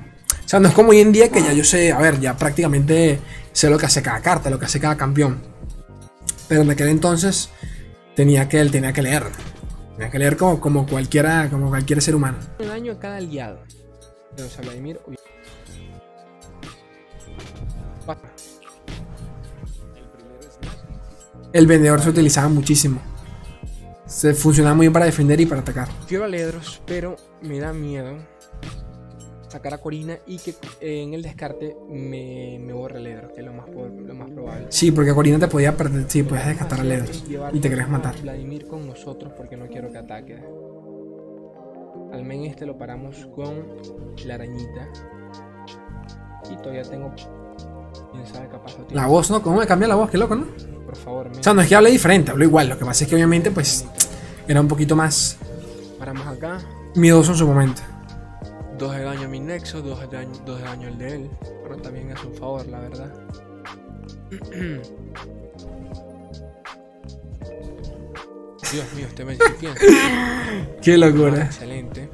[0.46, 2.38] O sea, no es como hoy en día que ya yo sé, a ver, ya
[2.38, 3.20] prácticamente
[3.52, 5.42] sé lo que hace cada carta, lo que hace cada campeón.
[6.48, 7.50] Pero en aquel entonces
[8.16, 9.24] tenía que, tenía que leer.
[9.96, 12.38] Tenía que leer como, como, cualquiera, como cualquier ser humano.
[12.60, 13.64] de daño a cada aliado.
[14.36, 15.00] Sea Vladimir,
[21.56, 23.00] El vendedor se utilizaba muchísimo.
[24.06, 25.88] Se funcionaba muy bien para defender y para atacar.
[26.06, 28.18] Quiero a Ledros, pero me da miedo
[29.48, 33.46] sacar a Corina y que eh, en el descarte me, me borre Ledros, que es
[33.46, 34.66] lo más, po- lo más probable.
[34.68, 37.92] Sí, porque Corina te podía perder, sí, podías descartar a Ledros y te querías a
[37.92, 38.22] matar.
[38.22, 40.44] Vladimir con nosotros porque no quiero que ataque.
[42.12, 43.66] Al men este lo paramos con
[44.26, 44.90] la arañita.
[46.52, 47.16] Y todavía tengo.
[48.12, 49.02] Quién sabe capaz lo tiene.
[49.02, 49.42] La voz, ¿no?
[49.42, 50.10] ¿Cómo me cambia la voz?
[50.10, 50.46] Qué loco, ¿no?
[50.86, 51.40] Por favor, men.
[51.40, 52.70] O sea, no es que hable diferente, hablo igual.
[52.70, 53.86] Lo que pasa es que obviamente, pues,
[54.48, 55.38] era un poquito más
[56.00, 56.60] Paramos acá.
[56.96, 57.82] miedoso en su momento.
[58.78, 61.30] 2 de daño a mi nexo, 2 de daño, dos de daño el de él.
[61.64, 63.14] Pero también es un favor, la verdad.
[68.72, 69.80] Dios mío, este piensa.
[70.82, 71.46] Qué Ah, locura.
[71.46, 72.10] excelente.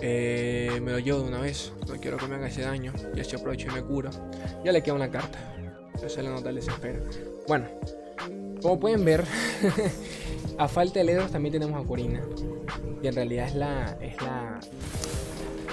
[0.00, 1.72] Eh, me lo llevo de una vez.
[1.88, 2.92] No quiero que me haga ese daño.
[3.14, 4.10] Y así aprovecho y me curo.
[4.64, 5.38] Ya le queda una carta.
[5.94, 7.00] Eso se le nota el desespero.
[7.48, 7.66] Bueno,
[8.62, 9.24] como pueden ver,
[10.58, 12.20] a falta de Ledros también tenemos a Corina.
[13.02, 13.96] Y en realidad es la.
[14.00, 14.60] Es la.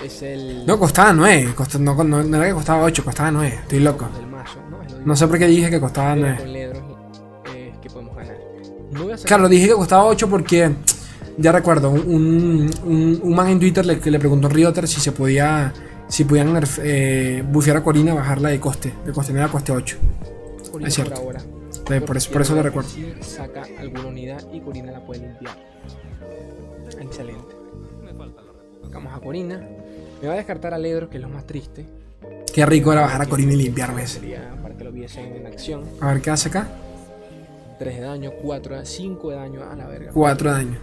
[0.04, 0.66] Es el.
[0.66, 1.54] No, costaba 9.
[1.80, 3.60] no, no- no era que costaba 8, costaba 9.
[3.64, 4.10] Estoy loco.
[4.30, 4.82] mazo, ¿no?
[4.84, 6.38] Es lo No sé por qué dije que costaba Pero 9.
[6.40, 6.84] con Ledros
[7.54, 8.38] eh, es que podemos ganar.
[8.92, 10.72] No voy a sacar Claro, dije que costaba 8 porque
[11.38, 15.00] ya recuerdo, un, un, un man en Twitter le, que le preguntó a Rioter si
[15.02, 15.74] se podía,
[16.08, 19.72] si podían nerf- eh, bufear a Corina, bajarla de coste, de coste 9 a coste
[19.72, 19.98] 8.
[20.72, 21.14] Corina es cierto.
[21.16, 21.42] por ahora.
[22.06, 22.90] Por eso, por eso lo recuerdo.
[23.22, 25.56] Saca alguna unidad y Corina la puede limpiar.
[27.00, 27.56] Excelente.
[28.84, 29.62] Sacamos a Corina.
[30.22, 31.86] Me va a descartar a Ledros, que es lo más triste.
[32.54, 34.20] Qué rico era bajar a Corina y limpiarme ese.
[34.64, 35.84] Para que lo viesen en acción.
[36.02, 36.68] A ver qué hace acá.
[37.78, 40.12] 3 de daño, 4 de 5 de daño a la verga.
[40.14, 40.78] 4 de daño.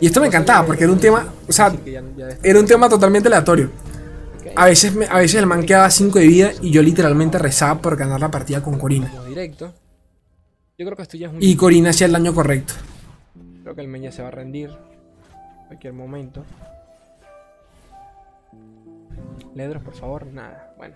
[0.00, 1.72] Y esto me encantaba porque era un tema, o sea,
[2.42, 3.70] era un tema totalmente aleatorio.
[4.56, 7.80] A veces, me- a veces el man quedaba 5 de vida y yo literalmente rezaba
[7.80, 9.08] por ganar la partida con Corina.
[9.12, 9.72] Vamos directo.
[10.78, 11.42] Yo creo que esto ya es un.
[11.42, 12.74] Y Corina hacía el daño correcto.
[13.62, 14.70] Creo que el men ya se va a rendir.
[14.70, 16.44] En cualquier momento.
[19.54, 20.74] Ledros, por favor, nada.
[20.76, 20.94] Bueno,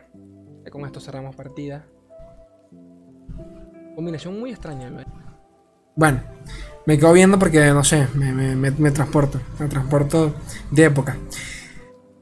[0.65, 1.85] ya con esto cerramos partida.
[3.95, 5.01] Combinación muy extraña, ¿no?
[5.99, 6.21] Bueno,
[6.87, 9.41] me quedo viendo porque, no sé, me, me- me- transporto.
[9.59, 10.33] Me transporto
[10.71, 11.17] de época.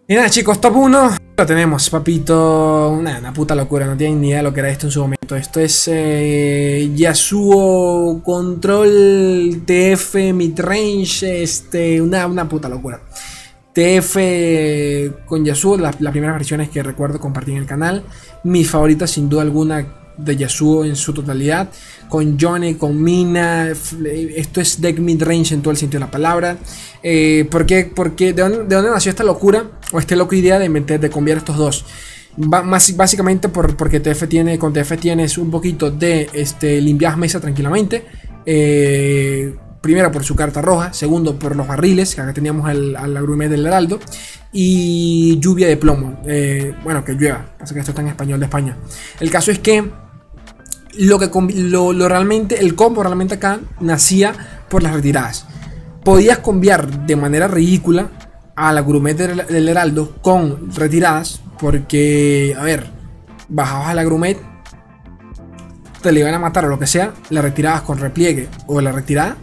[0.09, 1.11] Y nada, chicos, top 1.
[1.37, 2.89] Lo tenemos, papito.
[2.89, 5.01] Una, una puta locura, no tienen ni idea de lo que era esto en su
[5.03, 5.37] momento.
[5.37, 11.43] Esto es eh, Yasuo Control TF Midrange.
[11.43, 13.03] Este, una, una puta locura.
[13.75, 18.05] TF con Yasuo, las, las primeras versiones que recuerdo compartir en el canal.
[18.43, 19.87] Mi favorita, sin duda alguna,
[20.17, 21.69] de Yasuo en su totalidad.
[22.09, 23.69] Con Johnny, con Mina.
[23.71, 26.57] Esto es deck mid-range en todo el sentido de la palabra.
[27.03, 27.49] Eh.
[27.51, 29.65] Porque ¿de dónde, de dónde nació esta locura?
[29.93, 31.85] O esta loca idea de meter, de cambiar estos dos.
[32.37, 38.05] Básicamente por, porque TF tiene, con TF tienes un poquito de este, limpias mesa tranquilamente.
[38.45, 43.17] Eh, primero por su carta roja, segundo por los barriles, que acá teníamos al, al
[43.17, 44.01] agrumet del heraldo,
[44.53, 46.21] y lluvia de plomo.
[46.27, 48.77] Eh, bueno, que llueva, pasa que esto está en español de España.
[49.21, 49.89] El caso es que
[50.99, 54.33] lo que lo, lo realmente, el combo realmente acá nacía
[54.69, 55.47] por las retiradas.
[56.05, 58.11] Podías cambiar de manera ridícula
[58.55, 62.87] a la grumet del, del heraldo con retiradas, porque, a ver,
[63.49, 64.39] bajabas a la grumet,
[66.03, 68.93] te le iban a matar o lo que sea, la retirabas con repliegue o la
[68.93, 69.37] retirada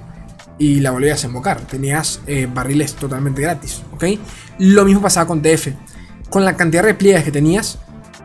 [0.57, 1.61] y la volvías a invocar.
[1.61, 4.05] Tenías eh, barriles totalmente gratis, ¿ok?
[4.59, 5.69] Lo mismo pasaba con TF.
[6.29, 7.79] Con la cantidad de repliegues que tenías,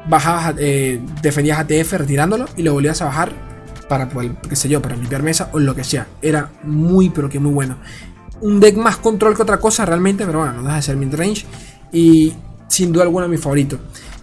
[0.09, 3.32] bajabas, eh, defendías a TF retirándolo y lo volvías a bajar
[3.88, 4.09] para,
[4.48, 6.06] qué sé yo, para limpiar mesa o lo que sea.
[6.22, 7.76] Era muy, pero que muy bueno.
[8.40, 11.44] Un deck más control que otra cosa realmente, pero bueno, no deja de ser midrange.
[11.92, 12.34] Y
[12.68, 13.78] sin duda alguna mi favorito.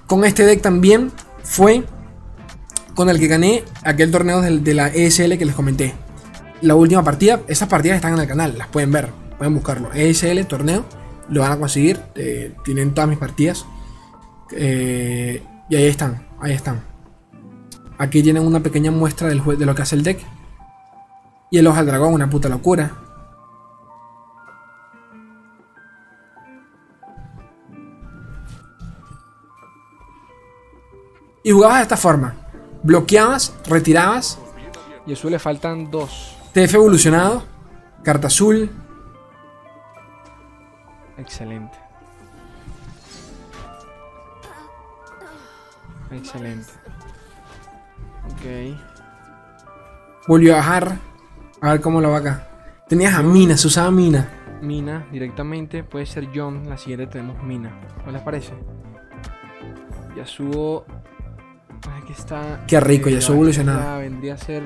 [0.07, 1.11] Con este deck también
[1.43, 1.83] fue
[2.93, 5.93] con el que gané aquel torneo de la ESL que les comenté.
[6.61, 9.91] La última partida, esas partidas están en el canal, las pueden ver, pueden buscarlo.
[9.93, 10.85] ESL, torneo,
[11.29, 13.65] lo van a conseguir, eh, tienen todas mis partidas.
[14.51, 16.81] Eh, y ahí están, ahí están.
[17.97, 20.19] Aquí tienen una pequeña muestra del de lo que hace el deck.
[21.49, 22.91] Y el ojo al dragón, una puta locura.
[31.43, 32.35] Y jugabas de esta forma.
[32.83, 34.39] Bloqueabas, retirabas.
[35.05, 36.35] Y eso le faltan dos.
[36.53, 37.43] TF evolucionado.
[38.03, 38.71] Carta azul.
[41.17, 41.84] Excelente.
[46.11, 46.71] Excelente.
[48.25, 48.77] Ok.
[50.27, 50.97] Volvió a bajar.
[51.61, 52.47] A ver cómo lo va acá.
[52.87, 54.29] Tenías a Mina, se usaba Mina.
[54.61, 55.83] Mina directamente.
[55.83, 56.69] Puede ser John.
[56.69, 57.71] La siguiente tenemos Mina.
[58.05, 58.53] ¿No les parece?
[60.15, 60.85] Ya subo
[62.01, 62.63] Aquí está.
[62.67, 63.99] Qué rico, ya soy evolucionado.
[63.99, 64.63] vendría a ser.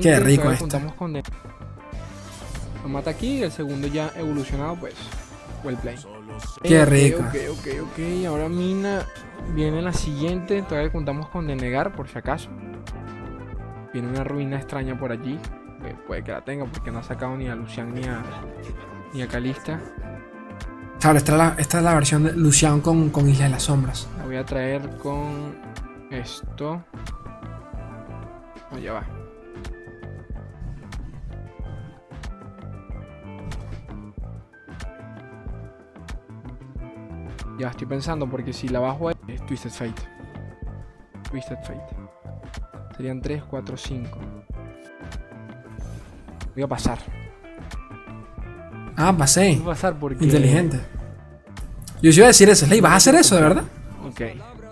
[0.00, 0.80] Qué rico esto.
[0.96, 4.94] Con Lo mata aquí, el segundo ya evolucionado, pues.
[5.64, 5.96] Well play.
[6.62, 7.22] Qué rico.
[7.22, 8.26] Ok, ok, ok.
[8.26, 9.06] Ahora Mina
[9.54, 10.62] viene la siguiente.
[10.62, 12.50] Todavía contamos con denegar, por si acaso.
[13.92, 15.38] Viene una ruina extraña por allí.
[16.06, 18.22] puede que la tenga porque no ha sacado ni a Lucian ni a,
[19.12, 19.80] ni a Calista.
[21.00, 23.64] Claro, esta es la, esta es la versión de Lucian con, con Isla de las
[23.64, 24.08] Sombras.
[24.18, 25.56] La voy a traer con
[26.10, 26.82] esto.
[28.80, 29.21] Ya va.
[37.62, 40.02] Ya estoy pensando porque si la bajo es Twisted Fate.
[41.30, 41.94] Twisted Fate.
[42.96, 44.18] Serían 3, 4, 5.
[46.54, 46.98] Voy a pasar.
[48.96, 49.54] Ah, pasé.
[49.54, 50.24] Voy a pasar porque.
[50.24, 50.80] Inteligente.
[52.02, 53.64] Yo iba a decir eso, Slay, ¿vas a hacer eso de verdad?
[54.06, 54.20] Ok.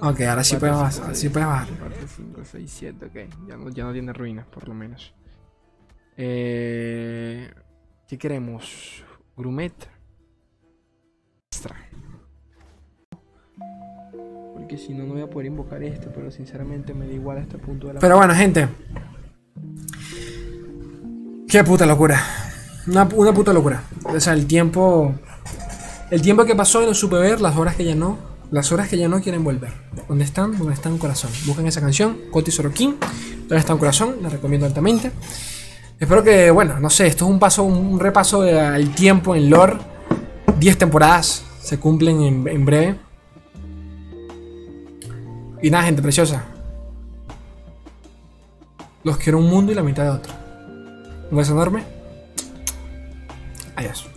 [0.00, 1.14] Ok, ahora sí puedes bajar.
[1.14, 1.68] Sí puedes bajar.
[1.78, 3.46] 4, 5, 6, 7, ok.
[3.46, 5.14] Ya no, ya no tiene ruinas, por lo menos.
[6.16, 7.52] Eh,
[8.08, 9.04] ¿Qué queremos?
[9.36, 9.99] Grumet.
[14.70, 16.10] Porque si no, no voy a poder invocar esto.
[16.14, 18.00] Pero sinceramente me da igual a este punto de la.
[18.00, 18.68] Pero bueno, gente.
[21.48, 22.22] Qué puta locura.
[22.86, 23.82] Una, puta locura.
[24.04, 25.12] O sea, el tiempo.
[26.12, 28.16] El tiempo que pasó y no supe ver, las horas que ya no.
[28.52, 29.72] Las horas que ya no quieren volver.
[30.08, 30.56] ¿Dónde están?
[30.56, 31.32] ¿Dónde está un corazón?
[31.46, 32.96] Busquen esa canción, Coti Sorokin.
[33.40, 34.18] ¿Dónde está un corazón?
[34.22, 35.10] La recomiendo altamente.
[35.98, 39.78] Espero que, bueno, no sé, esto es un paso, un repaso del tiempo en lore.
[40.60, 43.09] 10 temporadas se cumplen en, en breve.
[45.62, 46.44] Y nada, gente preciosa.
[49.04, 50.32] Los quiero un mundo y la mitad de otro.
[51.30, 51.84] Un beso enorme.
[53.76, 54.09] Adiós.